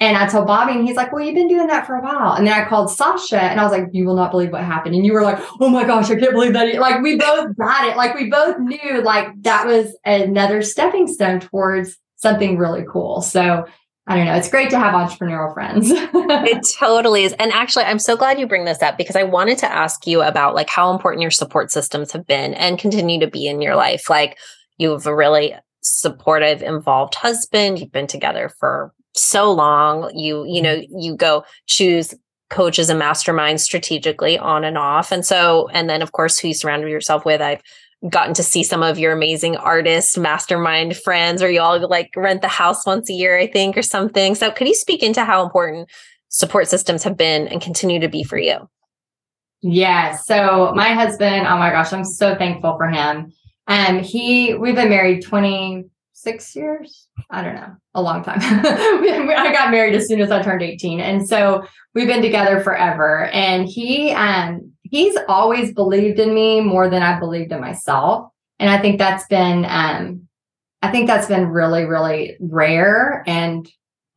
And 0.02 0.16
I 0.16 0.26
told 0.26 0.48
Bobby, 0.48 0.72
and 0.72 0.84
he's 0.84 0.96
like, 0.96 1.12
Well, 1.12 1.24
you've 1.24 1.36
been 1.36 1.46
doing 1.46 1.68
that 1.68 1.86
for 1.86 1.94
a 1.94 2.02
while. 2.02 2.32
And 2.32 2.44
then 2.44 2.60
I 2.60 2.68
called 2.68 2.90
Sasha 2.90 3.40
and 3.40 3.60
I 3.60 3.62
was 3.62 3.70
like, 3.70 3.86
You 3.92 4.04
will 4.04 4.16
not 4.16 4.32
believe 4.32 4.50
what 4.50 4.64
happened. 4.64 4.96
And 4.96 5.06
you 5.06 5.12
were 5.12 5.22
like, 5.22 5.38
Oh 5.60 5.68
my 5.68 5.84
gosh, 5.84 6.10
I 6.10 6.16
can't 6.16 6.32
believe 6.32 6.54
that. 6.54 6.74
Like, 6.74 7.02
we 7.02 7.16
both 7.16 7.56
got 7.56 7.86
it. 7.86 7.96
Like, 7.96 8.16
we 8.16 8.28
both 8.28 8.58
knew 8.58 9.00
like 9.02 9.28
that 9.42 9.64
was 9.64 9.96
another 10.04 10.60
stepping 10.62 11.06
stone 11.06 11.38
towards 11.38 11.96
something 12.16 12.58
really 12.58 12.84
cool. 12.90 13.20
So 13.20 13.64
I 14.08 14.16
don't 14.16 14.24
know. 14.24 14.34
It's 14.34 14.50
great 14.50 14.70
to 14.70 14.78
have 14.78 14.92
entrepreneurial 14.92 15.54
friends. 15.54 15.86
it 15.92 16.66
totally 16.80 17.22
is. 17.22 17.32
And 17.34 17.52
actually, 17.52 17.84
I'm 17.84 18.00
so 18.00 18.16
glad 18.16 18.40
you 18.40 18.48
bring 18.48 18.64
this 18.64 18.82
up 18.82 18.98
because 18.98 19.14
I 19.14 19.22
wanted 19.22 19.58
to 19.58 19.72
ask 19.72 20.04
you 20.08 20.20
about 20.20 20.56
like 20.56 20.68
how 20.68 20.92
important 20.92 21.22
your 21.22 21.30
support 21.30 21.70
systems 21.70 22.10
have 22.10 22.26
been 22.26 22.54
and 22.54 22.76
continue 22.76 23.20
to 23.20 23.28
be 23.28 23.46
in 23.46 23.62
your 23.62 23.76
life. 23.76 24.10
Like 24.10 24.36
you 24.78 24.90
have 24.90 25.06
a 25.06 25.14
really 25.14 25.54
supportive, 25.80 26.60
involved 26.60 27.14
husband. 27.14 27.78
You've 27.78 27.92
been 27.92 28.08
together 28.08 28.50
for 28.58 28.92
so 29.14 29.50
long. 29.50 30.10
You, 30.16 30.44
you 30.46 30.62
know, 30.62 30.82
you 30.90 31.16
go 31.16 31.44
choose 31.66 32.14
coaches 32.50 32.90
and 32.90 33.00
masterminds 33.00 33.60
strategically 33.60 34.38
on 34.38 34.64
and 34.64 34.76
off. 34.76 35.10
And 35.10 35.24
so, 35.24 35.68
and 35.72 35.88
then 35.88 36.02
of 36.02 36.12
course, 36.12 36.38
who 36.38 36.48
you 36.48 36.54
surround 36.54 36.82
yourself 36.88 37.24
with. 37.24 37.40
I've 37.40 37.62
gotten 38.08 38.34
to 38.34 38.42
see 38.42 38.62
some 38.62 38.82
of 38.82 38.98
your 38.98 39.12
amazing 39.12 39.56
artist 39.56 40.18
mastermind 40.18 40.96
friends 40.96 41.42
or 41.42 41.50
you 41.50 41.60
all 41.60 41.88
like 41.88 42.10
rent 42.16 42.42
the 42.42 42.48
house 42.48 42.84
once 42.84 43.08
a 43.08 43.12
year 43.12 43.38
i 43.38 43.46
think 43.46 43.76
or 43.76 43.82
something 43.82 44.34
so 44.34 44.50
could 44.50 44.66
you 44.66 44.74
speak 44.74 45.02
into 45.02 45.24
how 45.24 45.42
important 45.42 45.88
support 46.28 46.66
systems 46.66 47.04
have 47.04 47.16
been 47.16 47.46
and 47.48 47.62
continue 47.62 48.00
to 48.00 48.08
be 48.08 48.24
for 48.24 48.38
you 48.38 48.68
yeah 49.60 50.16
so 50.16 50.72
my 50.74 50.88
husband 50.88 51.46
oh 51.46 51.56
my 51.56 51.70
gosh 51.70 51.92
i'm 51.92 52.04
so 52.04 52.34
thankful 52.34 52.76
for 52.76 52.88
him 52.88 53.32
um 53.68 54.00
he 54.00 54.52
we've 54.54 54.74
been 54.74 54.90
married 54.90 55.22
26 56.22 56.56
years 56.56 57.08
i 57.30 57.42
don't 57.42 57.54
know 57.54 57.74
a 57.94 58.02
long 58.02 58.22
time 58.22 58.38
i 58.40 59.50
got 59.52 59.70
married 59.70 59.94
as 59.94 60.06
soon 60.06 60.20
as 60.20 60.30
i 60.30 60.42
turned 60.42 60.62
18 60.62 61.00
and 61.00 61.28
so 61.28 61.64
we've 61.94 62.06
been 62.06 62.22
together 62.22 62.60
forever 62.60 63.26
and 63.26 63.68
he 63.68 64.12
um 64.12 64.72
he's 64.92 65.16
always 65.26 65.72
believed 65.72 66.20
in 66.20 66.34
me 66.34 66.60
more 66.60 66.90
than 66.90 67.02
I 67.02 67.18
believed 67.18 67.50
in 67.50 67.62
myself. 67.62 68.30
And 68.58 68.68
I 68.68 68.78
think 68.78 68.98
that's 68.98 69.26
been, 69.26 69.64
um, 69.64 70.28
I 70.82 70.92
think 70.92 71.06
that's 71.06 71.26
been 71.26 71.48
really, 71.48 71.84
really 71.84 72.36
rare 72.38 73.24
and 73.26 73.66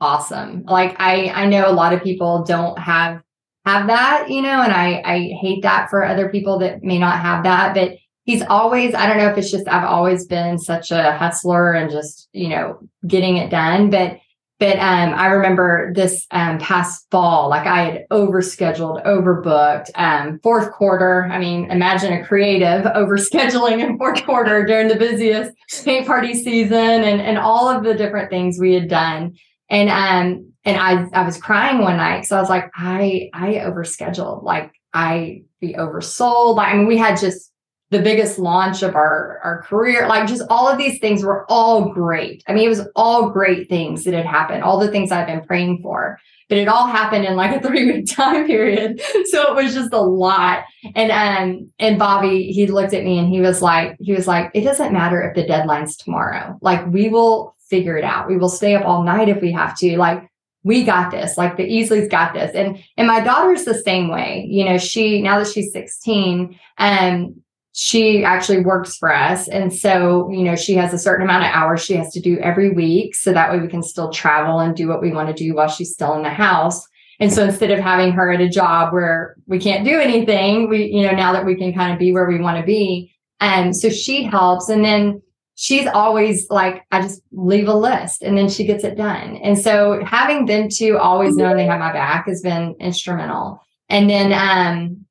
awesome. 0.01 0.63
Like 0.65 0.97
I, 0.99 1.29
I 1.29 1.45
know 1.45 1.67
a 1.67 1.71
lot 1.71 1.93
of 1.93 2.03
people 2.03 2.43
don't 2.43 2.77
have, 2.77 3.21
have 3.65 3.87
that, 3.87 4.29
you 4.29 4.41
know, 4.41 4.61
and 4.61 4.73
I, 4.73 5.01
I 5.05 5.19
hate 5.39 5.61
that 5.63 5.89
for 5.89 6.03
other 6.03 6.27
people 6.27 6.59
that 6.59 6.83
may 6.83 6.99
not 6.99 7.21
have 7.21 7.45
that, 7.45 7.73
but 7.73 7.93
he's 8.25 8.43
always, 8.43 8.93
I 8.93 9.07
don't 9.07 9.17
know 9.17 9.29
if 9.29 9.37
it's 9.37 9.51
just, 9.51 9.67
I've 9.67 9.87
always 9.87 10.25
been 10.25 10.59
such 10.59 10.91
a 10.91 11.13
hustler 11.13 11.71
and 11.73 11.89
just, 11.89 12.27
you 12.33 12.49
know, 12.49 12.79
getting 13.07 13.37
it 13.37 13.49
done, 13.49 13.89
but 13.89 14.19
but 14.57 14.79
um, 14.79 15.13
I 15.13 15.27
remember 15.27 15.91
this 15.93 16.25
um, 16.31 16.59
past 16.59 17.07
fall, 17.11 17.49
like 17.49 17.67
I 17.67 17.83
had 17.83 18.05
overscheduled, 18.09 19.05
overbooked. 19.05 19.89
Um, 19.95 20.39
fourth 20.41 20.71
quarter, 20.71 21.25
I 21.29 21.39
mean, 21.39 21.69
imagine 21.69 22.13
a 22.13 22.25
creative 22.25 22.85
overscheduling 22.95 23.85
in 23.85 23.97
fourth 23.97 24.23
quarter 24.23 24.65
during 24.65 24.87
the 24.87 24.95
busiest 24.95 25.51
paint 25.83 26.07
party 26.07 26.33
season 26.33 26.73
and, 27.03 27.19
and 27.19 27.37
all 27.37 27.67
of 27.67 27.83
the 27.83 27.95
different 27.95 28.29
things 28.29 28.57
we 28.57 28.73
had 28.73 28.87
done. 28.87 29.35
And 29.69 29.89
um, 29.89 30.53
and 30.63 30.77
I 30.77 31.05
I 31.11 31.25
was 31.25 31.37
crying 31.37 31.79
one 31.79 31.97
night. 31.97 32.25
So 32.25 32.37
I 32.37 32.39
was 32.39 32.49
like, 32.49 32.71
I 32.75 33.29
I 33.33 33.55
overscheduled. 33.55 34.43
Like 34.43 34.71
I 34.93 35.43
be 35.59 35.73
oversold. 35.73 36.59
I 36.59 36.75
mean, 36.75 36.87
we 36.87 36.97
had 36.97 37.19
just 37.19 37.51
the 37.91 38.01
biggest 38.01 38.39
launch 38.39 38.83
of 38.83 38.95
our 38.95 39.39
our 39.43 39.61
career. 39.63 40.07
Like 40.07 40.27
just 40.27 40.43
all 40.49 40.67
of 40.67 40.77
these 40.77 40.99
things 40.99 41.23
were 41.23 41.45
all 41.49 41.93
great. 41.93 42.43
I 42.47 42.53
mean 42.53 42.65
it 42.65 42.69
was 42.69 42.87
all 42.95 43.29
great 43.29 43.69
things 43.69 44.03
that 44.03 44.13
had 44.13 44.25
happened 44.25 44.63
all 44.63 44.79
the 44.79 44.91
things 44.91 45.11
i've 45.11 45.27
been 45.27 45.45
praying 45.45 45.81
for 45.81 46.17
but 46.49 46.57
it 46.57 46.67
all 46.67 46.87
happened 46.87 47.25
in 47.25 47.35
like 47.35 47.55
a 47.55 47.61
three 47.67 47.91
week 47.91 48.07
time 48.09 48.45
period. 48.45 49.01
So 49.25 49.51
it 49.51 49.63
was 49.63 49.73
just 49.73 49.93
a 49.93 50.01
lot. 50.01 50.63
And 50.95 51.11
um 51.11 51.71
and 51.79 51.99
bobby 51.99 52.51
he 52.51 52.67
looked 52.67 52.93
at 52.93 53.03
me 53.03 53.17
and 53.17 53.27
he 53.27 53.41
was 53.41 53.61
like 53.61 53.97
he 53.99 54.13
was 54.13 54.27
like 54.27 54.51
it 54.53 54.61
doesn't 54.61 54.93
matter 54.93 55.21
if 55.21 55.35
the 55.35 55.45
deadline's 55.45 55.97
tomorrow. 55.97 56.57
Like 56.61 56.85
we 56.87 57.09
will 57.09 57.55
figure 57.69 57.97
it 57.97 58.03
out. 58.03 58.27
We 58.27 58.37
will 58.37 58.49
stay 58.49 58.75
up 58.75 58.85
all 58.85 59.03
night 59.03 59.29
if 59.29 59.41
we 59.41 59.51
have 59.51 59.77
to. 59.79 59.97
Like 59.97 60.29
we 60.63 60.83
got 60.83 61.11
this. 61.11 61.37
Like 61.37 61.57
the 61.57 61.63
Easleys 61.63 62.09
got 62.09 62.33
this. 62.33 62.51
And 62.55 62.83
and 62.97 63.07
my 63.07 63.21
daughter's 63.21 63.65
the 63.65 63.73
same 63.73 64.09
way. 64.09 64.45
You 64.49 64.65
know 64.65 64.77
she 64.77 65.21
now 65.21 65.39
that 65.39 65.47
she's 65.47 65.71
16 65.71 66.59
um 66.77 67.41
she 67.77 68.23
actually 68.23 68.61
works 68.61 68.95
for 68.95 69.13
us. 69.13 69.49
And 69.49 69.73
so, 69.73 70.29
you 70.31 70.43
know, 70.43 70.55
she 70.55 70.75
has 70.75 70.93
a 70.93 70.97
certain 70.97 71.25
amount 71.25 71.43
of 71.43 71.51
hours 71.51 71.83
she 71.83 71.93
has 71.95 72.09
to 72.13 72.21
do 72.21 72.37
every 72.39 72.69
week. 72.71 73.15
So 73.15 73.33
that 73.33 73.51
way 73.51 73.59
we 73.59 73.67
can 73.67 73.83
still 73.83 74.11
travel 74.11 74.59
and 74.59 74.73
do 74.73 74.87
what 74.87 75.01
we 75.01 75.11
want 75.11 75.27
to 75.27 75.33
do 75.33 75.53
while 75.53 75.67
she's 75.67 75.91
still 75.91 76.13
in 76.13 76.23
the 76.23 76.29
house. 76.29 76.81
And 77.19 77.33
so 77.33 77.43
instead 77.43 77.71
of 77.71 77.79
having 77.79 78.13
her 78.13 78.31
at 78.31 78.39
a 78.39 78.47
job 78.47 78.93
where 78.93 79.35
we 79.45 79.59
can't 79.59 79.83
do 79.83 79.99
anything, 79.99 80.69
we, 80.69 80.85
you 80.85 81.01
know, 81.01 81.11
now 81.11 81.33
that 81.33 81.45
we 81.45 81.55
can 81.55 81.73
kind 81.73 81.91
of 81.91 81.99
be 81.99 82.13
where 82.13 82.29
we 82.29 82.39
want 82.39 82.57
to 82.57 82.65
be. 82.65 83.13
And 83.41 83.75
so 83.75 83.89
she 83.89 84.23
helps. 84.23 84.69
And 84.69 84.83
then 84.83 85.21
she's 85.55 85.85
always 85.85 86.49
like, 86.49 86.85
I 86.93 87.01
just 87.01 87.21
leave 87.33 87.67
a 87.67 87.73
list 87.73 88.21
and 88.21 88.37
then 88.37 88.47
she 88.47 88.63
gets 88.63 88.85
it 88.85 88.95
done. 88.95 89.35
And 89.43 89.59
so 89.59 90.01
having 90.05 90.45
them 90.45 90.69
two 90.69 90.97
always 90.97 91.35
knowing 91.35 91.57
they 91.57 91.65
have 91.65 91.81
my 91.81 91.91
back 91.91 92.27
has 92.27 92.41
been 92.41 92.73
instrumental. 92.79 93.61
And 93.89 94.09
then, 94.09 94.31
um, 94.31 95.04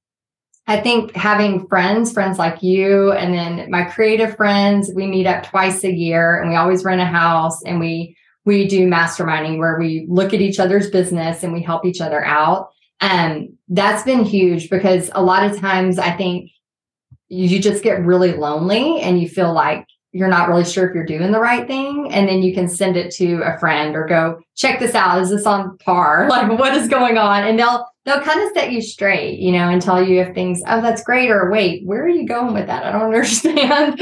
I 0.66 0.80
think 0.80 1.14
having 1.14 1.66
friends, 1.68 2.12
friends 2.12 2.38
like 2.38 2.62
you, 2.62 3.12
and 3.12 3.34
then 3.34 3.70
my 3.70 3.84
creative 3.84 4.36
friends, 4.36 4.90
we 4.94 5.06
meet 5.06 5.26
up 5.26 5.44
twice 5.44 5.84
a 5.84 5.92
year 5.92 6.40
and 6.40 6.50
we 6.50 6.56
always 6.56 6.84
rent 6.84 7.02
a 7.02 7.06
house 7.06 7.62
and 7.64 7.78
we 7.80 8.16
we 8.46 8.66
do 8.66 8.86
masterminding 8.86 9.58
where 9.58 9.78
we 9.78 10.06
look 10.08 10.34
at 10.34 10.40
each 10.40 10.58
other's 10.58 10.90
business 10.90 11.42
and 11.42 11.52
we 11.52 11.62
help 11.62 11.86
each 11.86 12.00
other 12.00 12.24
out. 12.24 12.70
And 13.00 13.56
that's 13.68 14.02
been 14.02 14.24
huge 14.24 14.70
because 14.70 15.10
a 15.14 15.22
lot 15.22 15.44
of 15.50 15.58
times 15.58 15.98
I 15.98 16.10
think 16.16 16.50
you 17.28 17.58
just 17.58 17.82
get 17.82 18.04
really 18.04 18.32
lonely 18.32 19.00
and 19.00 19.20
you 19.20 19.28
feel 19.28 19.52
like 19.52 19.86
you're 20.12 20.28
not 20.28 20.48
really 20.48 20.64
sure 20.64 20.88
if 20.88 20.94
you're 20.94 21.04
doing 21.04 21.32
the 21.32 21.40
right 21.40 21.66
thing. 21.66 22.12
And 22.12 22.28
then 22.28 22.42
you 22.42 22.54
can 22.54 22.68
send 22.68 22.96
it 22.96 23.12
to 23.16 23.42
a 23.42 23.58
friend 23.58 23.96
or 23.96 24.06
go, 24.06 24.40
check 24.54 24.78
this 24.78 24.94
out. 24.94 25.20
Is 25.20 25.30
this 25.30 25.46
on 25.46 25.76
par? 25.78 26.26
Like 26.30 26.58
what 26.58 26.74
is 26.74 26.88
going 26.88 27.18
on? 27.18 27.44
And 27.44 27.58
they'll 27.58 27.86
they'll 28.04 28.20
kind 28.20 28.40
of 28.40 28.50
set 28.54 28.70
you 28.72 28.82
straight, 28.82 29.38
you 29.38 29.52
know, 29.52 29.68
and 29.68 29.80
tell 29.80 30.02
you 30.02 30.20
if 30.20 30.34
things, 30.34 30.60
oh, 30.66 30.80
that's 30.80 31.02
great, 31.02 31.30
or 31.30 31.50
wait, 31.50 31.86
where 31.86 32.04
are 32.04 32.08
you 32.08 32.26
going 32.26 32.54
with 32.54 32.66
that? 32.66 32.84
I 32.84 32.92
don't 32.92 33.02
understand. 33.04 33.98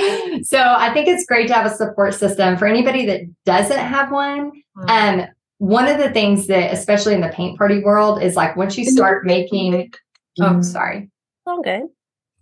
so 0.46 0.58
I 0.58 0.92
think 0.92 1.08
it's 1.08 1.26
great 1.26 1.48
to 1.48 1.54
have 1.54 1.66
a 1.66 1.74
support 1.74 2.14
system 2.14 2.56
for 2.56 2.66
anybody 2.66 3.06
that 3.06 3.20
doesn't 3.44 3.78
have 3.78 4.10
one. 4.10 4.50
Mm-hmm. 4.76 5.20
Um, 5.20 5.26
one 5.58 5.86
of 5.86 5.98
the 5.98 6.10
things 6.10 6.48
that, 6.48 6.72
especially 6.72 7.14
in 7.14 7.20
the 7.20 7.28
paint 7.28 7.56
party 7.56 7.80
world, 7.82 8.20
is 8.22 8.34
like 8.34 8.56
once 8.56 8.76
you 8.76 8.84
start 8.84 9.24
making, 9.24 9.92
oh, 10.40 10.44
mm-hmm. 10.44 10.62
sorry. 10.62 11.08
Okay. 11.46 11.82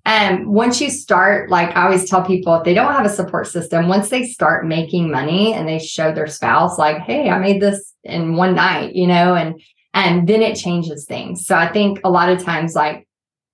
Um, 0.06 0.50
once 0.50 0.80
you 0.80 0.88
start, 0.88 1.50
like 1.50 1.76
I 1.76 1.84
always 1.84 2.08
tell 2.08 2.24
people, 2.24 2.54
if 2.54 2.64
they 2.64 2.72
don't 2.72 2.92
have 2.92 3.04
a 3.04 3.10
support 3.10 3.46
system, 3.46 3.88
once 3.88 4.08
they 4.08 4.24
start 4.24 4.66
making 4.66 5.10
money 5.10 5.52
and 5.52 5.68
they 5.68 5.78
show 5.78 6.14
their 6.14 6.26
spouse, 6.26 6.78
like, 6.78 6.98
hey, 6.98 7.28
I 7.28 7.38
made 7.38 7.60
this 7.60 7.92
in 8.04 8.36
one 8.36 8.54
night, 8.54 8.94
you 8.94 9.06
know, 9.06 9.34
and 9.34 9.60
and 9.94 10.28
then 10.28 10.42
it 10.42 10.56
changes 10.56 11.04
things. 11.04 11.46
So 11.46 11.56
I 11.56 11.68
think 11.68 12.00
a 12.04 12.10
lot 12.10 12.28
of 12.30 12.42
times, 12.42 12.74
like, 12.74 13.06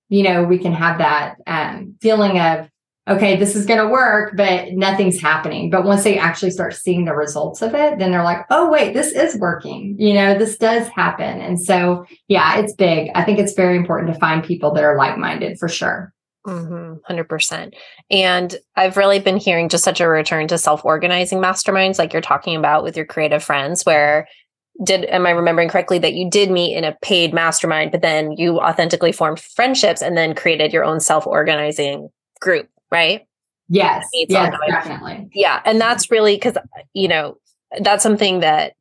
you 0.09 0.23
know, 0.23 0.43
we 0.43 0.59
can 0.59 0.73
have 0.73 0.99
that 0.99 1.35
um, 1.47 1.95
feeling 2.01 2.39
of, 2.39 2.69
okay, 3.07 3.37
this 3.37 3.55
is 3.55 3.65
going 3.65 3.79
to 3.79 3.87
work, 3.87 4.35
but 4.35 4.73
nothing's 4.73 5.19
happening. 5.19 5.69
But 5.69 5.85
once 5.85 6.03
they 6.03 6.17
actually 6.17 6.51
start 6.51 6.75
seeing 6.75 7.05
the 7.05 7.15
results 7.15 7.61
of 7.61 7.73
it, 7.73 7.99
then 7.99 8.11
they're 8.11 8.23
like, 8.23 8.45
oh, 8.49 8.69
wait, 8.69 8.93
this 8.93 9.11
is 9.13 9.37
working. 9.37 9.95
You 9.97 10.13
know, 10.13 10.37
this 10.37 10.57
does 10.57 10.87
happen. 10.89 11.39
And 11.39 11.61
so, 11.61 12.05
yeah, 12.27 12.57
it's 12.59 12.73
big. 12.73 13.09
I 13.15 13.23
think 13.23 13.39
it's 13.39 13.53
very 13.53 13.77
important 13.77 14.13
to 14.13 14.19
find 14.19 14.43
people 14.43 14.73
that 14.73 14.83
are 14.83 14.97
like 14.97 15.17
minded 15.17 15.57
for 15.57 15.69
sure. 15.69 16.13
Mm-hmm, 16.45 17.13
100%. 17.13 17.73
And 18.09 18.55
I've 18.75 18.95
really 18.95 19.19
been 19.19 19.37
hearing 19.37 19.67
just 19.67 19.83
such 19.83 19.99
a 19.99 20.07
return 20.07 20.47
to 20.47 20.57
self 20.57 20.85
organizing 20.85 21.39
masterminds, 21.39 21.99
like 21.99 22.13
you're 22.13 22.21
talking 22.21 22.55
about 22.55 22.83
with 22.83 22.95
your 22.95 23.05
creative 23.05 23.43
friends, 23.43 23.85
where 23.85 24.27
did 24.83 25.05
am 25.05 25.25
I 25.25 25.31
remembering 25.31 25.69
correctly 25.69 25.99
that 25.99 26.13
you 26.13 26.29
did 26.29 26.51
meet 26.51 26.75
in 26.75 26.83
a 26.83 26.95
paid 27.01 27.33
mastermind, 27.33 27.91
but 27.91 28.01
then 28.01 28.31
you 28.33 28.59
authentically 28.59 29.11
formed 29.11 29.39
friendships 29.39 30.01
and 30.01 30.15
then 30.15 30.35
created 30.35 30.71
your 30.71 30.83
own 30.83 30.99
self-organizing 30.99 32.09
group, 32.39 32.69
right? 32.91 33.25
Yes. 33.69 34.07
Yes, 34.13 34.53
definitely. 34.69 35.29
Yeah. 35.33 35.61
And 35.65 35.81
that's 35.81 36.09
really 36.09 36.35
because 36.35 36.57
you 36.93 37.07
know, 37.07 37.37
that's 37.81 38.03
something 38.03 38.39
that 38.39 38.73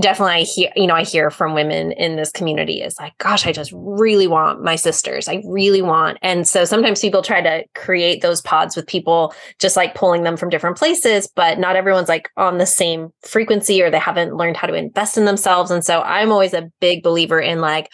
definitely 0.00 0.34
I 0.34 0.42
hear, 0.42 0.70
you 0.76 0.86
know, 0.86 0.94
I 0.94 1.04
hear 1.04 1.30
from 1.30 1.54
women 1.54 1.92
in 1.92 2.16
this 2.16 2.30
community 2.30 2.82
is 2.82 2.98
like, 2.98 3.16
gosh, 3.18 3.46
I 3.46 3.52
just 3.52 3.72
really 3.74 4.26
want 4.26 4.62
my 4.62 4.76
sisters. 4.76 5.28
I 5.28 5.42
really 5.46 5.82
want. 5.82 6.18
And 6.22 6.46
so 6.46 6.64
sometimes 6.64 7.00
people 7.00 7.22
try 7.22 7.40
to 7.40 7.64
create 7.74 8.22
those 8.22 8.42
pods 8.42 8.76
with 8.76 8.86
people, 8.86 9.34
just 9.58 9.76
like 9.76 9.94
pulling 9.94 10.22
them 10.22 10.36
from 10.36 10.50
different 10.50 10.76
places, 10.76 11.28
but 11.34 11.58
not 11.58 11.76
everyone's 11.76 12.08
like 12.08 12.30
on 12.36 12.58
the 12.58 12.66
same 12.66 13.10
frequency 13.22 13.82
or 13.82 13.90
they 13.90 13.98
haven't 13.98 14.36
learned 14.36 14.56
how 14.56 14.66
to 14.66 14.74
invest 14.74 15.16
in 15.16 15.24
themselves. 15.24 15.70
And 15.70 15.84
so 15.84 16.02
I'm 16.02 16.30
always 16.30 16.52
a 16.52 16.70
big 16.80 17.02
believer 17.02 17.40
in 17.40 17.60
like, 17.60 17.90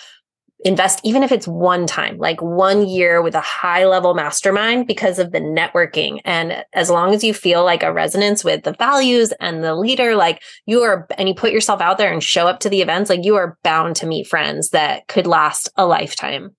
invest 0.65 1.01
even 1.05 1.23
if 1.23 1.33
it's 1.33 1.49
one 1.49 1.87
time 1.87 2.17
like 2.19 2.41
one 2.41 2.87
year 2.87 3.21
with 3.21 3.35
a 3.35 3.41
high 3.41 3.85
level 3.85 4.15
mastermind 4.15 4.87
because 4.87 5.19
of 5.19 5.33
the 5.33 5.41
networking. 5.41 6.21
And 6.25 6.65
as 6.73 6.91
long 6.91 7.15
as 7.15 7.25
you 7.25 7.35
feel 7.35 7.65
like 7.65 7.83
a 7.83 7.93
resonance 7.93 8.45
with 8.45 8.63
the 8.63 8.75
values 8.75 9.33
and 9.41 9.63
the 9.63 9.75
leader 9.75 10.15
like 10.15 10.43
you 10.67 10.83
are 10.83 11.07
and 11.19 11.29
you 11.29 11.35
put 11.35 11.53
yourself 11.53 11.81
out 11.81 11.99
there 11.99 12.13
and 12.13 12.23
show 12.23 12.47
up 12.47 12.61
to 12.61 12.69
the 12.69 12.83
events 12.83 13.11
like 13.11 13.25
you 13.25 13.37
are 13.37 13.59
bound 13.63 13.97
to 13.97 14.07
meet 14.07 14.27
friends 14.27 14.71
that 14.71 15.09
could 15.09 15.27
last 15.27 15.69
a 15.77 15.87
lifetime. 15.87 16.55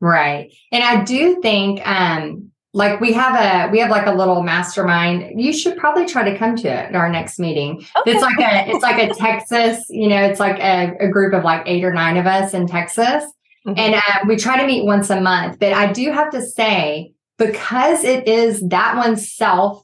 Right. 0.00 0.52
And 0.72 0.82
i 0.82 1.04
do 1.04 1.40
think 1.40 1.86
um 1.86 2.50
like 2.76 3.00
we 3.00 3.14
have 3.14 3.34
a 3.34 3.70
we 3.72 3.78
have 3.78 3.90
like 3.90 4.06
a 4.06 4.12
little 4.12 4.42
mastermind. 4.42 5.40
You 5.40 5.54
should 5.54 5.78
probably 5.78 6.04
try 6.04 6.30
to 6.30 6.36
come 6.36 6.56
to 6.56 6.68
it 6.68 6.90
at 6.90 6.94
our 6.94 7.08
next 7.08 7.38
meeting. 7.38 7.82
Okay. 8.00 8.12
it's 8.12 8.20
like 8.20 8.38
a 8.38 8.70
it's 8.70 8.82
like 8.82 9.02
a 9.02 9.14
texas 9.14 9.82
you 9.88 10.08
know 10.08 10.22
it's 10.22 10.38
like 10.38 10.58
a, 10.58 10.92
a, 11.00 11.08
group 11.08 11.32
of 11.32 11.42
like 11.42 11.62
eight 11.64 11.84
or 11.84 11.94
nine 11.94 12.18
of 12.18 12.26
us 12.26 12.52
in 12.52 12.66
texas 12.66 13.24
mm-hmm. 13.66 13.78
and 13.78 13.94
uh, 13.94 14.00
we 14.26 14.36
try 14.36 14.60
to 14.60 14.66
meet 14.66 14.84
once 14.84 15.10
a 15.10 15.20
month 15.20 15.58
but 15.58 15.72
i 15.72 15.92
do 15.92 16.10
have 16.10 16.30
to 16.30 16.42
say 16.42 17.12
because 17.38 18.04
it 18.04 18.26
is 18.26 18.66
that 18.68 18.96
one 18.96 19.16
self 19.16 19.82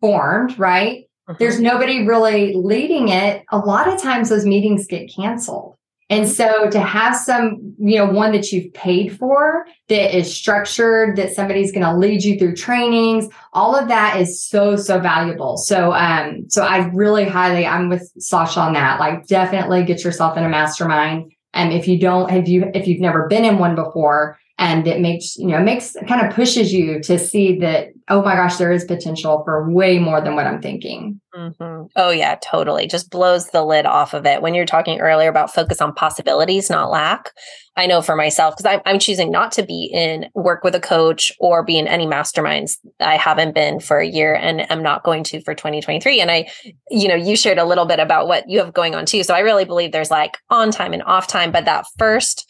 formed 0.00 0.58
right 0.58 1.04
mm-hmm. 1.28 1.34
there's 1.38 1.60
nobody 1.60 2.06
really 2.06 2.54
leading 2.54 3.08
it 3.08 3.44
a 3.50 3.58
lot 3.58 3.88
of 3.88 4.00
times 4.00 4.28
those 4.28 4.46
meetings 4.46 4.86
get 4.86 5.12
canceled 5.14 5.76
and 6.10 6.28
so 6.28 6.68
to 6.70 6.80
have 6.80 7.14
some, 7.14 7.76
you 7.78 7.96
know, 7.96 8.06
one 8.06 8.32
that 8.32 8.50
you've 8.50 8.74
paid 8.74 9.16
for 9.16 9.64
that 9.88 10.16
is 10.16 10.34
structured, 10.34 11.14
that 11.14 11.32
somebody's 11.32 11.70
going 11.70 11.86
to 11.86 11.96
lead 11.96 12.24
you 12.24 12.36
through 12.36 12.56
trainings, 12.56 13.28
all 13.52 13.76
of 13.76 13.86
that 13.86 14.20
is 14.20 14.44
so, 14.44 14.74
so 14.74 14.98
valuable. 14.98 15.56
So, 15.56 15.92
um, 15.92 16.50
so 16.50 16.64
I 16.64 16.88
really 16.88 17.26
highly, 17.26 17.64
I'm 17.64 17.88
with 17.88 18.10
Sasha 18.18 18.58
on 18.58 18.72
that. 18.72 18.98
Like 18.98 19.28
definitely 19.28 19.84
get 19.84 20.02
yourself 20.02 20.36
in 20.36 20.42
a 20.42 20.48
mastermind. 20.48 21.32
And 21.52 21.72
if 21.72 21.88
you 21.88 21.98
don't, 21.98 22.30
have 22.30 22.48
you, 22.48 22.70
if 22.74 22.86
you've 22.86 23.00
never 23.00 23.26
been 23.28 23.44
in 23.44 23.58
one 23.58 23.74
before, 23.74 24.38
and 24.60 24.86
it 24.86 25.00
makes 25.00 25.36
you 25.36 25.46
know 25.46 25.58
it 25.58 25.64
makes 25.64 25.96
kind 26.06 26.24
of 26.24 26.32
pushes 26.32 26.72
you 26.72 27.00
to 27.00 27.18
see 27.18 27.58
that 27.58 27.88
oh 28.08 28.22
my 28.22 28.34
gosh 28.34 28.58
there 28.58 28.70
is 28.70 28.84
potential 28.84 29.42
for 29.44 29.68
way 29.70 29.98
more 29.98 30.20
than 30.20 30.36
what 30.36 30.46
i'm 30.46 30.62
thinking. 30.62 31.20
Mm-hmm. 31.34 31.86
oh 31.96 32.10
yeah 32.10 32.36
totally. 32.42 32.86
Just 32.86 33.08
blows 33.08 33.50
the 33.50 33.64
lid 33.64 33.86
off 33.86 34.14
of 34.14 34.26
it. 34.26 34.42
When 34.42 34.52
you're 34.52 34.66
talking 34.66 35.00
earlier 35.00 35.28
about 35.28 35.54
focus 35.54 35.80
on 35.80 35.94
possibilities 35.94 36.68
not 36.68 36.90
lack 36.90 37.32
i 37.76 37.86
know 37.86 38.02
for 38.02 38.16
myself 38.16 38.56
because 38.56 38.66
I'm, 38.66 38.80
I'm 38.84 38.98
choosing 38.98 39.30
not 39.30 39.52
to 39.52 39.62
be 39.62 39.88
in 39.92 40.28
work 40.34 40.64
with 40.64 40.74
a 40.74 40.80
coach 40.80 41.32
or 41.38 41.62
be 41.62 41.78
in 41.78 41.86
any 41.86 42.04
masterminds 42.04 42.78
i 42.98 43.16
haven't 43.16 43.54
been 43.54 43.80
for 43.80 43.98
a 43.98 44.06
year 44.06 44.34
and 44.34 44.66
i'm 44.70 44.82
not 44.82 45.04
going 45.04 45.22
to 45.24 45.40
for 45.40 45.54
2023 45.54 46.20
and 46.20 46.30
i 46.30 46.50
you 46.90 47.08
know 47.08 47.14
you 47.14 47.36
shared 47.36 47.58
a 47.58 47.64
little 47.64 47.86
bit 47.86 48.00
about 48.00 48.26
what 48.26 48.48
you 48.48 48.58
have 48.58 48.74
going 48.74 48.94
on 48.94 49.06
too. 49.06 49.22
So 49.22 49.34
i 49.34 49.38
really 49.38 49.64
believe 49.64 49.92
there's 49.92 50.10
like 50.10 50.36
on 50.50 50.72
time 50.72 50.92
and 50.92 51.02
off 51.04 51.28
time 51.28 51.52
but 51.52 51.64
that 51.64 51.86
first 51.96 52.49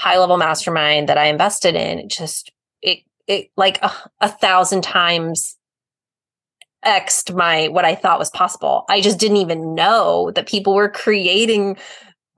high 0.00 0.18
level 0.18 0.38
mastermind 0.38 1.10
that 1.10 1.18
I 1.18 1.26
invested 1.26 1.74
in, 1.74 2.08
just 2.08 2.50
it 2.80 3.00
it 3.26 3.50
like 3.58 3.78
a, 3.82 3.92
a 4.22 4.28
thousand 4.30 4.82
times 4.82 5.58
xed 6.86 7.36
my 7.36 7.68
what 7.68 7.84
I 7.84 7.94
thought 7.94 8.18
was 8.18 8.30
possible. 8.30 8.86
I 8.88 9.02
just 9.02 9.18
didn't 9.18 9.36
even 9.36 9.74
know 9.74 10.30
that 10.34 10.48
people 10.48 10.74
were 10.74 10.88
creating 10.88 11.76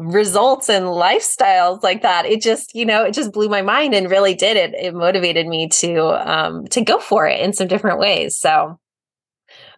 results 0.00 0.68
and 0.68 0.86
lifestyles 0.86 1.84
like 1.84 2.02
that. 2.02 2.26
It 2.26 2.42
just, 2.42 2.74
you 2.74 2.84
know, 2.84 3.04
it 3.04 3.14
just 3.14 3.30
blew 3.30 3.48
my 3.48 3.62
mind 3.62 3.94
and 3.94 4.10
really 4.10 4.34
did 4.34 4.56
it. 4.56 4.74
It 4.74 4.92
motivated 4.92 5.46
me 5.46 5.68
to 5.68 6.28
um 6.28 6.66
to 6.68 6.80
go 6.80 6.98
for 6.98 7.28
it 7.28 7.40
in 7.40 7.52
some 7.52 7.68
different 7.68 8.00
ways. 8.00 8.36
So 8.36 8.76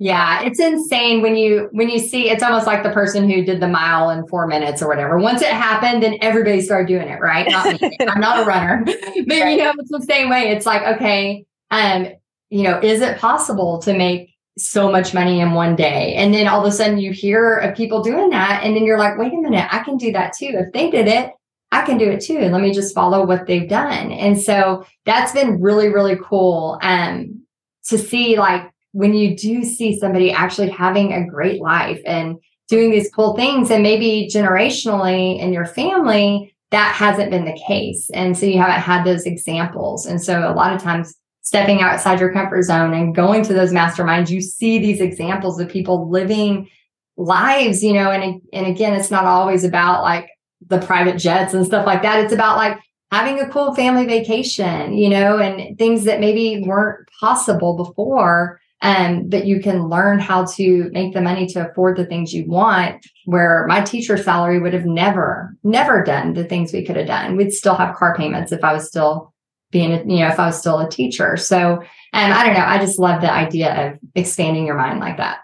yeah, 0.00 0.42
it's 0.42 0.58
insane 0.58 1.22
when 1.22 1.36
you 1.36 1.68
when 1.72 1.88
you 1.88 1.98
see 1.98 2.28
it's 2.28 2.42
almost 2.42 2.66
like 2.66 2.82
the 2.82 2.90
person 2.90 3.28
who 3.28 3.44
did 3.44 3.60
the 3.60 3.68
mile 3.68 4.10
in 4.10 4.26
four 4.26 4.46
minutes 4.46 4.82
or 4.82 4.88
whatever. 4.88 5.18
Once 5.18 5.42
it 5.42 5.48
happened, 5.48 6.02
then 6.02 6.18
everybody 6.20 6.60
started 6.60 6.88
doing 6.88 7.08
it, 7.08 7.20
right? 7.20 7.46
Not 7.48 7.80
me. 7.80 7.96
I'm 8.08 8.20
not 8.20 8.40
a 8.40 8.44
runner. 8.44 8.82
but 8.84 8.94
right. 8.96 9.50
you 9.50 9.64
know, 9.64 9.72
it's 9.78 9.90
the 9.90 10.04
same 10.08 10.30
way. 10.30 10.50
It's 10.50 10.66
like, 10.66 10.82
okay, 10.96 11.44
um, 11.70 12.08
you 12.50 12.62
know, 12.62 12.80
is 12.80 13.00
it 13.00 13.18
possible 13.18 13.78
to 13.82 13.96
make 13.96 14.30
so 14.58 14.90
much 14.90 15.14
money 15.14 15.40
in 15.40 15.52
one 15.52 15.76
day? 15.76 16.14
And 16.14 16.34
then 16.34 16.48
all 16.48 16.60
of 16.60 16.66
a 16.66 16.72
sudden 16.72 16.98
you 16.98 17.12
hear 17.12 17.56
of 17.58 17.76
people 17.76 18.02
doing 18.02 18.30
that, 18.30 18.62
and 18.64 18.74
then 18.76 18.84
you're 18.84 18.98
like, 18.98 19.16
wait 19.18 19.32
a 19.32 19.36
minute, 19.36 19.68
I 19.70 19.80
can 19.84 19.96
do 19.96 20.12
that 20.12 20.34
too. 20.36 20.52
If 20.54 20.72
they 20.72 20.90
did 20.90 21.06
it, 21.06 21.32
I 21.72 21.84
can 21.84 21.98
do 21.98 22.08
it 22.10 22.20
too. 22.20 22.38
Let 22.38 22.60
me 22.60 22.72
just 22.72 22.94
follow 22.94 23.26
what 23.26 23.46
they've 23.46 23.68
done. 23.68 24.12
And 24.12 24.40
so 24.40 24.86
that's 25.04 25.32
been 25.32 25.60
really, 25.60 25.88
really 25.88 26.16
cool. 26.22 26.78
Um, 26.82 27.44
to 27.86 27.98
see 27.98 28.38
like 28.38 28.70
when 28.94 29.12
you 29.12 29.36
do 29.36 29.64
see 29.64 29.98
somebody 29.98 30.30
actually 30.30 30.70
having 30.70 31.12
a 31.12 31.26
great 31.26 31.60
life 31.60 32.00
and 32.06 32.36
doing 32.68 32.92
these 32.92 33.10
cool 33.10 33.34
things 33.34 33.68
and 33.68 33.82
maybe 33.82 34.30
generationally 34.32 35.38
in 35.40 35.52
your 35.52 35.66
family 35.66 36.54
that 36.70 36.94
hasn't 36.94 37.30
been 37.30 37.44
the 37.44 37.60
case. 37.66 38.08
And 38.14 38.38
so 38.38 38.46
you 38.46 38.58
haven't 38.58 38.80
had 38.80 39.04
those 39.04 39.26
examples. 39.26 40.06
And 40.06 40.22
so 40.22 40.48
a 40.48 40.54
lot 40.54 40.72
of 40.72 40.80
times 40.80 41.12
stepping 41.42 41.82
outside 41.82 42.20
your 42.20 42.32
comfort 42.32 42.62
zone 42.62 42.94
and 42.94 43.16
going 43.16 43.42
to 43.44 43.52
those 43.52 43.72
masterminds 43.72 44.30
you 44.30 44.40
see 44.40 44.78
these 44.78 45.00
examples 45.00 45.60
of 45.60 45.68
people 45.68 46.10
living 46.10 46.68
lives 47.16 47.84
you 47.84 47.92
know 47.92 48.10
and 48.10 48.40
and 48.52 48.66
again 48.66 48.94
it's 48.94 49.10
not 49.10 49.24
always 49.24 49.62
about 49.62 50.02
like 50.02 50.28
the 50.66 50.80
private 50.80 51.18
jets 51.18 51.52
and 51.52 51.66
stuff 51.66 51.84
like 51.84 52.02
that. 52.02 52.24
It's 52.24 52.32
about 52.32 52.56
like 52.56 52.78
having 53.12 53.38
a 53.40 53.48
cool 53.50 53.74
family 53.74 54.06
vacation 54.06 54.94
you 54.94 55.10
know 55.10 55.38
and 55.38 55.76
things 55.78 56.04
that 56.04 56.20
maybe 56.20 56.64
weren't 56.66 57.08
possible 57.20 57.76
before 57.76 58.60
um, 58.84 59.30
but 59.30 59.46
you 59.46 59.60
can 59.60 59.88
learn 59.88 60.20
how 60.20 60.44
to 60.44 60.90
make 60.92 61.14
the 61.14 61.22
money 61.22 61.46
to 61.46 61.70
afford 61.70 61.96
the 61.96 62.04
things 62.04 62.34
you 62.34 62.46
want. 62.46 63.04
Where 63.24 63.64
my 63.66 63.80
teacher 63.80 64.18
salary 64.18 64.60
would 64.60 64.74
have 64.74 64.84
never, 64.84 65.56
never 65.64 66.04
done 66.04 66.34
the 66.34 66.44
things 66.44 66.70
we 66.70 66.84
could 66.84 66.96
have 66.96 67.06
done. 67.06 67.36
We'd 67.36 67.50
still 67.50 67.74
have 67.76 67.96
car 67.96 68.14
payments 68.14 68.52
if 68.52 68.62
I 68.62 68.74
was 68.74 68.86
still 68.86 69.32
being, 69.70 69.90
a, 69.90 70.00
you 70.00 70.20
know, 70.20 70.28
if 70.28 70.38
I 70.38 70.44
was 70.46 70.58
still 70.58 70.80
a 70.80 70.90
teacher. 70.90 71.38
So, 71.38 71.82
and 72.12 72.34
I 72.34 72.44
don't 72.44 72.52
know, 72.52 72.64
I 72.64 72.76
just 72.78 72.98
love 72.98 73.22
the 73.22 73.32
idea 73.32 73.86
of 73.86 73.98
expanding 74.14 74.66
your 74.66 74.76
mind 74.76 75.00
like 75.00 75.16
that. 75.16 75.38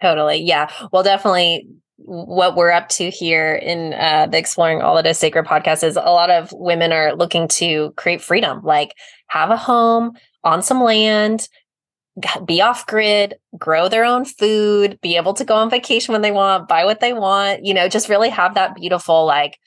Totally. 0.00 0.38
Yeah. 0.38 0.70
Well, 0.90 1.02
definitely 1.02 1.68
what 1.98 2.56
we're 2.56 2.70
up 2.70 2.88
to 2.88 3.10
here 3.10 3.54
in 3.54 3.92
uh, 3.92 4.28
the 4.30 4.38
Exploring 4.38 4.80
All 4.80 4.96
That 4.96 5.06
Is 5.06 5.18
Sacred 5.18 5.44
podcast 5.44 5.84
is 5.84 5.96
a 5.96 6.00
lot 6.00 6.30
of 6.30 6.50
women 6.54 6.90
are 6.92 7.14
looking 7.14 7.48
to 7.48 7.92
create 7.98 8.22
freedom, 8.22 8.62
like 8.64 8.94
have 9.26 9.50
a 9.50 9.58
home 9.58 10.12
on 10.42 10.62
some 10.62 10.82
land, 10.82 11.48
be 12.44 12.60
off 12.60 12.86
grid, 12.86 13.34
grow 13.56 13.88
their 13.88 14.04
own 14.04 14.24
food, 14.24 14.98
be 15.00 15.16
able 15.16 15.34
to 15.34 15.44
go 15.44 15.54
on 15.54 15.70
vacation 15.70 16.12
when 16.12 16.22
they 16.22 16.32
want, 16.32 16.68
buy 16.68 16.84
what 16.84 17.00
they 17.00 17.12
want, 17.12 17.64
you 17.64 17.74
know, 17.74 17.88
just 17.88 18.08
really 18.08 18.28
have 18.28 18.54
that 18.54 18.74
beautiful 18.74 19.24
like 19.24 19.58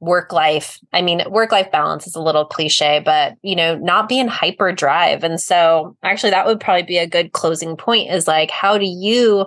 work 0.00 0.32
life. 0.32 0.78
I 0.92 1.02
mean, 1.02 1.22
work 1.30 1.52
life 1.52 1.70
balance 1.70 2.06
is 2.06 2.14
a 2.14 2.22
little 2.22 2.44
cliche, 2.44 3.00
but 3.04 3.36
you 3.42 3.56
know, 3.56 3.76
not 3.76 4.08
being 4.08 4.28
hyper 4.28 4.72
drive. 4.72 5.24
And 5.24 5.40
so 5.40 5.96
actually 6.02 6.30
that 6.30 6.46
would 6.46 6.60
probably 6.60 6.82
be 6.82 6.98
a 6.98 7.06
good 7.06 7.32
closing 7.32 7.76
point 7.76 8.10
is 8.10 8.26
like 8.26 8.50
how 8.50 8.76
do 8.76 8.86
you 8.86 9.46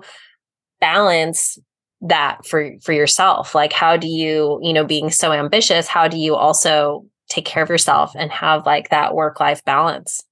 balance 0.80 1.58
that 2.02 2.46
for 2.46 2.72
for 2.82 2.94
yourself? 2.94 3.54
Like 3.54 3.74
how 3.74 3.98
do 3.98 4.08
you, 4.08 4.60
you 4.62 4.74
know, 4.74 4.86
being 4.86 5.12
so 5.12 5.32
ambitious, 5.32 5.88
how 5.88 6.08
do 6.08 6.18
you 6.18 6.36
also 6.36 7.06
take 7.30 7.46
care 7.46 7.64
of 7.64 7.70
yourself 7.70 8.14
and 8.16 8.32
have 8.32 8.66
like 8.66 8.90
that 8.90 9.14
work 9.14 9.40
life 9.40 9.64
balance? 9.66 10.24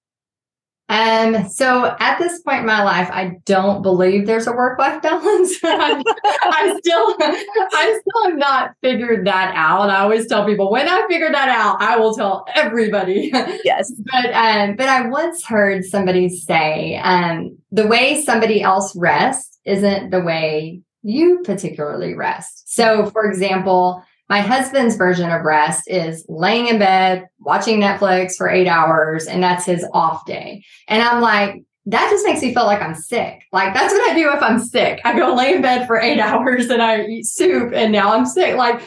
Um, 0.88 1.50
so 1.50 1.96
at 2.00 2.20
this 2.20 2.42
point 2.42 2.60
in 2.60 2.66
my 2.66 2.84
life, 2.84 3.10
I 3.12 3.40
don't 3.46 3.82
believe 3.82 4.28
there's 4.28 4.46
a 4.46 4.52
work-life 4.52 5.02
balance. 5.02 5.58
I'm, 5.64 6.04
I'm, 6.44 6.78
still, 6.78 7.16
I 7.20 8.00
still 8.00 8.30
have 8.30 8.38
not 8.38 8.76
figured 8.82 9.26
that 9.26 9.54
out. 9.56 9.90
I 9.90 10.02
always 10.02 10.28
tell 10.28 10.46
people 10.46 10.72
when 10.72 10.88
I 10.88 11.06
figure 11.08 11.32
that 11.32 11.50
out, 11.50 11.82
I 11.82 11.98
will 11.98 12.14
tell 12.14 12.46
everybody. 12.54 13.32
Yes. 13.64 13.92
but 14.12 14.34
um, 14.34 14.76
but 14.76 14.88
I 14.88 15.08
once 15.08 15.44
heard 15.44 15.86
somebody 15.86 16.30
say, 16.30 16.98
um, 16.98 17.58
the 17.72 17.88
way 17.88 18.22
somebody 18.22 18.62
else 18.62 18.96
rests 18.96 19.58
isn't 19.66 20.12
the 20.12 20.22
way 20.22 20.82
you 21.02 21.42
particularly 21.44 22.14
rest. 22.14 22.74
So 22.74 23.08
for 23.08 23.26
example, 23.26 24.04
my 24.30 24.42
husband's 24.42 24.96
version 24.96 25.30
of 25.30 25.44
rest 25.44 25.88
is 25.88 26.26
laying 26.28 26.68
in 26.68 26.80
bed, 26.80 27.28
watching 27.40 27.80
Netflix 27.80 28.36
for 28.36 28.50
eight 28.50 28.68
hours, 28.68 29.28
and 29.28 29.44
that's 29.44 29.66
his 29.66 29.86
off 29.94 30.26
day. 30.26 30.64
And 30.88 31.04
I'm 31.04 31.22
like, 31.22 31.64
that 31.88 32.10
just 32.10 32.26
makes 32.26 32.42
me 32.42 32.54
feel 32.54 32.66
like 32.66 32.82
I'm 32.82 32.96
sick. 32.96 33.44
Like 33.52 33.74
that's 33.74 33.94
what 33.94 34.10
I 34.10 34.16
do 34.16 34.32
if 34.32 34.42
I'm 34.42 34.60
sick. 34.60 35.02
I 35.06 35.18
go 35.18 35.36
lay 35.36 35.56
in 35.56 35.62
bed 35.62 35.86
for 35.86 36.00
eight 36.00 36.20
hours 36.20 36.70
and 36.70 36.82
I 36.82 37.06
eat 37.06 37.26
soup 37.26 37.74
and 37.74 37.92
now 37.92 38.14
I'm 38.14 38.26
sick. 38.26 38.58
Like 38.58 38.82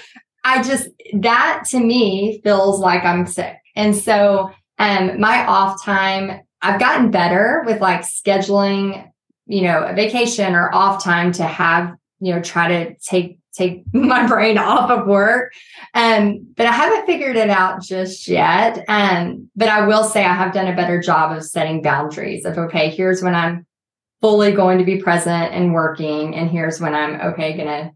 I 0.45 0.63
just 0.63 0.89
that 1.21 1.65
to 1.69 1.79
me 1.79 2.41
feels 2.43 2.81
like 2.81 3.05
I'm 3.05 3.27
sick. 3.27 3.57
And 3.77 3.95
so 3.95 4.51
um 4.79 5.21
my 5.21 5.47
off 5.47 5.83
time, 5.85 6.41
I've 6.61 6.81
gotten 6.81 7.13
better 7.13 7.63
with 7.67 7.81
like 7.81 8.01
scheduling, 8.01 9.09
you 9.47 9.63
know, 9.63 9.85
a 9.85 9.95
vacation 9.95 10.55
or 10.55 10.75
off 10.75 11.03
time 11.03 11.31
to 11.33 11.45
have, 11.45 11.95
you 12.19 12.35
know, 12.35 12.43
try 12.43 12.67
to 12.67 12.97
take 12.97 13.38
take 13.59 13.83
my 13.93 14.27
brain 14.27 14.57
off 14.57 14.91
of 14.91 15.07
work. 15.07 15.53
Um, 15.95 16.47
but 16.57 16.67
I 16.67 16.73
haven't 16.73 17.07
figured 17.07 17.37
it 17.37 17.51
out 17.51 17.83
just 17.83 18.29
yet. 18.29 18.85
Um, 18.89 19.51
but 19.57 19.69
I 19.69 19.87
will 19.87 20.05
say 20.05 20.25
I 20.25 20.35
have 20.35 20.55
done 20.55 20.69
a 20.69 20.77
better 20.77 21.01
job 21.01 21.37
of 21.37 21.45
setting 21.45 21.83
boundaries 21.83 22.45
of 22.45 22.57
okay, 22.57 22.91
here's 22.91 23.23
when 23.23 23.35
I'm 23.35 23.67
fully 24.21 24.53
going 24.53 24.79
to 24.79 24.85
be 24.85 25.01
present 25.01 25.55
and 25.55 25.75
working, 25.75 26.35
and 26.35 26.51
here's 26.51 26.81
when 26.81 26.95
I'm 26.95 27.21
okay, 27.33 27.57
gonna 27.57 27.93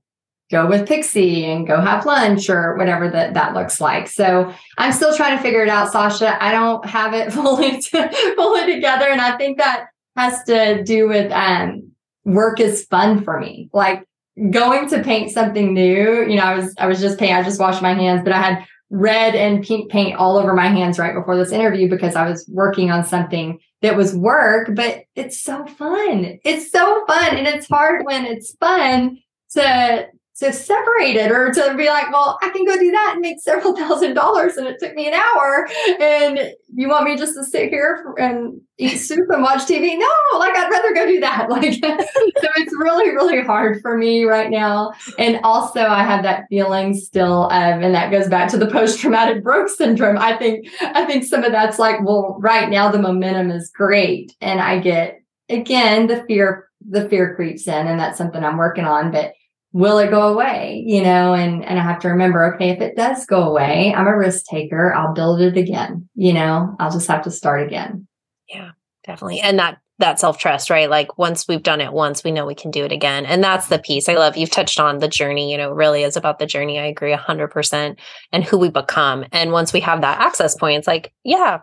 go 0.51 0.69
with 0.69 0.87
Pixie 0.87 1.47
and 1.47 1.67
go 1.67 1.81
have 1.81 2.05
lunch 2.05 2.51
or 2.51 2.77
whatever 2.77 3.09
that 3.09 3.35
that 3.35 3.55
looks 3.55 3.81
like. 3.81 4.07
So 4.09 4.53
I'm 4.79 4.93
still 4.93 5.17
trying 5.17 5.37
to 5.37 5.43
figure 5.43 5.63
it 5.63 5.69
out, 5.69 5.91
Sasha. 5.91 6.43
I 6.43 6.53
don't 6.53 6.85
have 6.85 7.15
it 7.15 7.33
fully 7.33 7.81
to, 7.81 8.35
fully 8.37 8.75
together, 8.75 9.07
and 9.07 9.21
I 9.21 9.37
think 9.37 9.59
that 9.59 9.87
has 10.17 10.43
to 10.45 10.85
do 10.85 11.09
with 11.09 11.33
um, 11.33 11.93
work 12.25 12.61
is 12.61 12.85
fun 12.85 13.25
for 13.25 13.41
me. 13.41 13.71
Like 13.73 14.07
going 14.51 14.89
to 14.89 15.03
paint 15.03 15.31
something 15.31 15.75
new. 15.75 16.27
You 16.29 16.37
know, 16.37 16.45
I 16.45 16.55
was 16.55 16.75
I 16.79 16.87
was 16.87 17.01
just 17.01 17.19
painting. 17.19 17.37
I 17.37 17.43
just 17.43 17.61
washed 17.61 17.83
my 17.83 17.95
hands, 17.95 18.23
but 18.25 18.33
I 18.33 18.41
had 18.41 18.67
red 18.91 19.35
and 19.35 19.65
pink 19.65 19.91
paint 19.91 20.17
all 20.17 20.37
over 20.37 20.53
my 20.55 20.69
hands 20.69 20.99
right 20.99 21.15
before 21.15 21.37
this 21.37 21.51
interview 21.51 21.89
because 21.89 22.15
I 22.15 22.29
was 22.29 22.47
working 22.49 22.91
on 22.91 23.05
something 23.05 23.59
that 23.81 23.97
was 23.97 24.15
work, 24.15 24.71
but 24.75 25.05
it's 25.17 25.43
so 25.43 25.67
fun. 25.67 26.39
It's 26.45 26.71
so 26.71 27.05
fun. 27.07 27.37
And 27.37 27.47
it's 27.47 27.69
hard 27.69 28.05
when 28.05 28.27
it's 28.27 28.55
fun 28.57 29.19
to 29.53 30.09
to 30.39 30.53
separate 30.53 31.17
it 31.17 31.31
or 31.31 31.53
to 31.53 31.75
be 31.77 31.87
like, 31.89 32.11
well, 32.11 32.39
I 32.41 32.49
can 32.49 32.65
go 32.65 32.79
do 32.79 32.91
that 32.91 33.13
and 33.13 33.21
make 33.21 33.41
several 33.41 33.77
thousand 33.77 34.15
dollars 34.15 34.57
and 34.57 34.67
it 34.67 34.79
took 34.81 34.95
me 34.95 35.09
an 35.09 35.15
hour. 35.15 35.69
And 36.01 36.55
you 36.75 36.89
want 36.89 37.05
me 37.05 37.17
just 37.17 37.35
to 37.35 37.45
sit 37.45 37.69
here 37.69 38.15
and 38.19 38.61
eat 38.79 38.97
soup 38.97 39.29
and 39.29 39.43
watch 39.43 39.61
TV? 39.61 39.99
No, 39.99 40.39
like 40.39 40.57
I'd 40.57 40.71
rather 40.71 40.95
go 40.95 41.07
do 41.07 41.21
that. 41.21 41.49
Like, 41.53 41.75
so 41.75 42.49
it's 42.57 42.73
really, 42.73 43.11
really 43.11 43.43
hard 43.43 43.83
for 43.83 43.99
me 43.99 44.25
right 44.25 44.51
now. 44.51 44.93
And 45.19 45.39
also, 45.45 45.81
I 45.81 46.03
have 46.03 46.23
that 46.23 46.45
feeling 46.49 46.95
still 46.95 47.45
of, 47.45 47.53
and 47.83 47.95
that 47.95 48.11
goes 48.11 48.29
back 48.29 48.51
to 48.51 48.59
the 48.59 48.69
post 48.69 48.99
traumatic 49.01 49.45
growth 49.45 49.71
syndrome. 49.71 50.17
I 50.17 50.37
think, 50.39 50.69
I 50.81 51.05
think 51.05 51.25
some 51.25 51.45
of 51.45 51.53
that's 51.53 51.79
like, 51.79 52.03
well, 52.03 52.37
right 52.41 52.71
now 52.71 52.91
the 52.91 52.99
momentum 52.99 53.51
is 53.51 53.71
great. 53.71 54.35
And 54.41 54.61
I 54.61 54.79
get, 54.79 55.23
again, 55.51 56.07
the 56.07 56.25
fear, 56.25 56.71
the 56.89 57.07
fear 57.09 57.35
creeps 57.35 57.69
in. 57.69 57.87
And 57.87 58.01
that's 58.01 58.17
something 58.17 58.43
I'm 58.43 58.57
working 58.57 58.85
on. 58.85 59.11
But 59.11 59.35
will 59.73 59.99
it 59.99 60.11
go 60.11 60.33
away 60.33 60.83
you 60.87 61.03
know? 61.03 61.35
And 61.35 61.65
and 61.65 61.79
i 61.79 61.83
have 61.83 62.01
to 62.01 62.09
remember 62.09 62.55
okay 62.55 62.71
if 62.71 62.81
it 62.81 62.97
does 62.97 63.27
go 63.27 63.43
away 63.43 63.95
i'm 63.97 64.07
a 64.07 64.17
risk 64.17 64.45
taker. 64.47 64.95
I'll 64.95 65.15
build 65.15 65.41
it 65.41 65.57
again 65.57 66.09
you 66.15 66.33
know? 66.33 66.77
I'll 66.79 66.91
just 66.91 67.09
have 67.09 67.23
to 67.25 67.31
start 67.31 67.67
again. 67.67 68.07
Yeah 68.49 68.73
definitely. 69.05 69.41
And 69.41 69.59
that 69.59 69.79
that 69.99 70.19
self 70.19 70.39
trust 70.39 70.71
right? 70.71 70.91
Like 70.91 71.17
once 71.19 71.47
we've 71.47 71.63
done 71.63 71.81
it 71.81 71.93
once 71.93 72.25
we 72.25 72.33
know 72.33 72.47
we 72.47 72.55
can 72.55 72.71
do 72.71 72.85
it 72.85 72.93
again. 72.93 73.25
And 73.25 73.43
that's 73.43 73.69
the 73.69 73.79
piece 73.79 74.09
i 74.09 74.15
love. 74.15 74.37
You've 74.37 74.51
touched 74.51 74.81
on 74.81 74.99
the 74.99 75.09
journey 75.09 75.51
you 75.51 75.59
know 75.59 75.71
really 75.71 76.03
is 76.03 76.17
about 76.17 76.39
the 76.39 76.47
journey. 76.47 76.79
I 76.79 76.87
agree 76.87 77.15
100% 77.15 77.99
and 78.33 78.45
who 78.45 78.59
we 78.59 78.71
become. 78.71 79.25
And 79.33 79.53
once 79.53 79.73
we 79.73 79.81
have 79.81 80.01
that 80.01 80.21
access 80.21 80.57
point 80.57 80.79
it's 80.79 80.87
like 80.87 81.13
yeah 81.25 81.61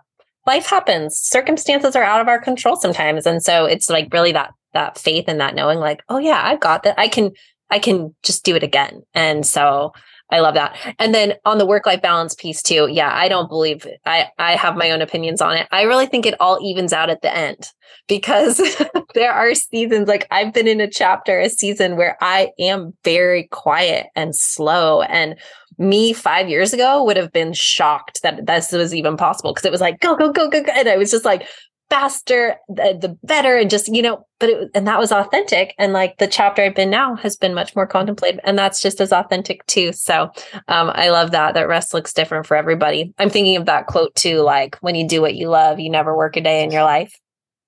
life 0.48 0.68
happens. 0.68 1.20
Circumstances 1.20 1.96
are 1.96 2.04
out 2.04 2.22
of 2.22 2.28
our 2.28 2.40
control 2.40 2.76
sometimes. 2.76 3.26
And 3.26 3.44
so 3.44 3.66
it's 3.66 3.90
like 3.90 4.14
really 4.14 4.32
that 4.32 4.54
that 4.74 4.98
faith 4.98 5.26
and 5.28 5.42
that 5.42 5.56
knowing 5.56 5.80
like 5.80 6.02
oh 6.10 6.20
yeah 6.20 6.42
i've 6.44 6.60
got 6.60 6.84
that. 6.84 6.98
I 7.00 7.08
can 7.08 7.32
I 7.70 7.80
can 7.80 8.16
just 8.24 8.44
do 8.44 8.56
it 8.56 8.64
again. 8.64 9.04
And 9.14 9.46
so 9.46 9.94
I 10.32 10.40
love 10.42 10.54
that. 10.54 10.78
And 11.00 11.14
then 11.14 11.34
on 11.46 11.58
the 11.58 11.66
work 11.66 11.86
life 11.86 12.02
balance 12.02 12.36
piece 12.36 12.62
too. 12.62 12.88
Yeah, 12.92 13.12
I 13.14 13.28
don't 13.28 13.50
believe 13.50 13.88
I 14.06 14.28
I 14.38 14.56
have 14.56 14.76
my 14.76 14.92
own 14.92 15.02
opinions 15.02 15.42
on 15.42 15.58
it. 15.58 15.68
I 15.72 15.84
really 15.84 16.06
think 16.06 16.26
it 16.26 16.40
all 16.40 16.60
evens 16.64 16.94
out 16.94 17.10
at 17.10 17.22
the 17.22 17.36
end 17.36 17.68
because 18.08 18.62
there 19.16 19.32
are 19.32 19.56
seasons 19.56 20.08
like 20.08 20.28
I've 20.30 20.54
been 20.54 20.68
in 20.68 20.82
a 20.82 20.90
chapter 20.90 21.40
a 21.40 21.50
season 21.50 21.98
where 21.98 22.16
I 22.22 22.52
am 22.60 22.94
very 23.04 23.48
quiet 23.52 24.08
and 24.16 24.36
slow 24.36 25.02
and 25.02 25.36
me 25.80 26.12
5 26.12 26.50
years 26.50 26.74
ago 26.74 27.04
would 27.06 27.16
have 27.16 27.32
been 27.32 27.54
shocked 27.54 28.22
that 28.22 28.46
this 28.46 28.72
was 28.72 28.94
even 28.94 29.16
possible 29.16 29.54
because 29.54 29.66
it 29.66 29.72
was 29.72 29.82
like 29.82 30.00
go 30.00 30.16
go 30.16 30.32
go 30.32 30.50
go 30.50 30.62
go 30.62 30.72
and 30.74 30.90
I 30.90 30.98
was 30.98 31.10
just 31.10 31.26
like 31.26 31.48
faster, 31.90 32.56
the, 32.68 32.98
the 33.00 33.18
better, 33.24 33.58
and 33.58 33.70
just, 33.70 33.88
you 33.88 34.02
know, 34.02 34.26
but 34.40 34.50
it, 34.50 34.72
and 34.74 34.88
that 34.88 35.00
was 35.00 35.12
authentic. 35.12 35.76
And 35.78 35.94
like 35.94 36.18
the 36.18 36.28
chapter 36.28 36.62
I've 36.62 36.76
been 36.76 36.90
now 36.90 37.16
has 37.16 37.36
been 37.36 37.54
much 37.54 37.76
more 37.76 37.86
contemplative, 37.86 38.40
and 38.44 38.58
that's 38.58 38.82
just 38.82 39.02
as 39.02 39.12
authentic 39.12 39.66
too. 39.68 39.94
So 39.94 40.32
um, 40.68 40.92
I 40.94 41.10
love 41.10 41.32
that, 41.32 41.54
that 41.54 41.68
rest 41.68 41.94
looks 41.94 42.14
different 42.14 42.48
for 42.48 42.58
everybody. 42.58 43.14
I'm 43.20 43.30
thinking 43.30 43.58
of 43.58 43.66
that 43.66 43.88
quote 43.88 44.16
too, 44.16 44.42
like 44.42 44.78
when 44.78 44.96
you 44.96 45.08
do 45.08 45.22
what 45.22 45.36
you 45.36 45.50
love, 45.50 45.80
you 45.80 45.90
never 45.90 46.16
work 46.16 46.38
a 46.38 46.42
day 46.42 46.64
in 46.64 46.72
your 46.72 46.84
life. 46.84 47.14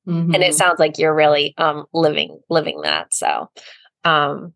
Mm-hmm. 0.08 0.34
And 0.34 0.44
it 0.44 0.48
mm-hmm. 0.48 0.56
sounds 0.56 0.80
like 0.80 0.98
you're 0.98 1.16
really 1.16 1.54
um, 1.58 1.86
living, 1.94 2.40
living 2.50 2.82
that. 2.82 3.14
So 3.14 3.50
um 4.04 4.54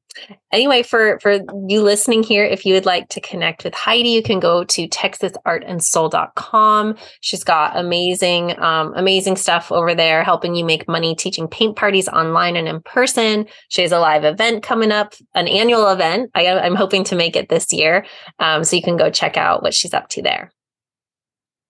anyway 0.52 0.84
for 0.84 1.20
for 1.20 1.40
you 1.68 1.82
listening 1.82 2.22
here 2.24 2.44
if 2.44 2.66
you 2.66 2.74
would 2.74 2.86
like 2.86 3.08
to 3.10 3.22
connect 3.22 3.64
with 3.64 3.74
heidi 3.74 4.10
you 4.10 4.24
can 4.24 4.40
go 4.40 4.64
to 4.64 4.88
texasartandsoul.com 4.88 6.96
she's 7.22 7.44
got 7.44 7.78
amazing 7.78 8.58
um 8.60 8.94
amazing 8.96 9.36
stuff 9.36 9.72
over 9.72 9.94
there 9.94 10.24
helping 10.24 10.56
you 10.56 10.66
make 10.66 10.88
money 10.88 11.16
teaching 11.16 11.48
paint 11.48 11.76
parties 11.76 12.08
online 12.08 12.56
and 12.56 12.68
in 12.68 12.82
person. 12.82 13.46
She 13.70 13.82
has 13.82 13.92
a 13.92 14.00
live 14.00 14.26
event 14.26 14.64
coming 14.64 14.92
up 14.92 15.14
an 15.34 15.48
annual 15.48 15.90
event. 15.90 16.32
I, 16.34 16.48
i'm 16.48 16.76
hoping 16.76 17.04
to 17.06 17.16
make 17.16 17.36
it 17.36 17.50
this 17.50 17.72
year. 17.72 18.06
Um, 18.40 18.64
so 18.64 18.76
you 18.76 18.82
can 18.82 18.98
go 18.98 19.10
check 19.10 19.38
out 19.38 19.62
what 19.62 19.74
she's 19.74 19.94
up 19.94 20.10
to 20.10 20.22
there. 20.22 20.52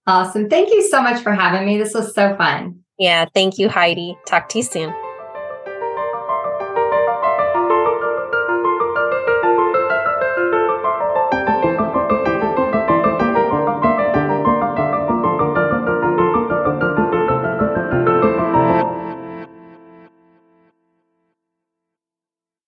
Awesome. 0.08 0.50
Thank 0.50 0.70
you 0.70 0.88
so 0.88 1.02
much 1.02 1.22
for 1.22 1.34
having 1.34 1.66
me. 1.66 1.78
This 1.78 1.94
was 1.94 2.14
so 2.14 2.36
fun. 2.38 2.80
Yeah 2.98 3.26
thank 3.34 3.58
you 3.58 3.70
heidi. 3.70 4.18
Talk 4.26 4.50
to 4.50 4.60
you 4.60 4.64
soon 4.64 5.05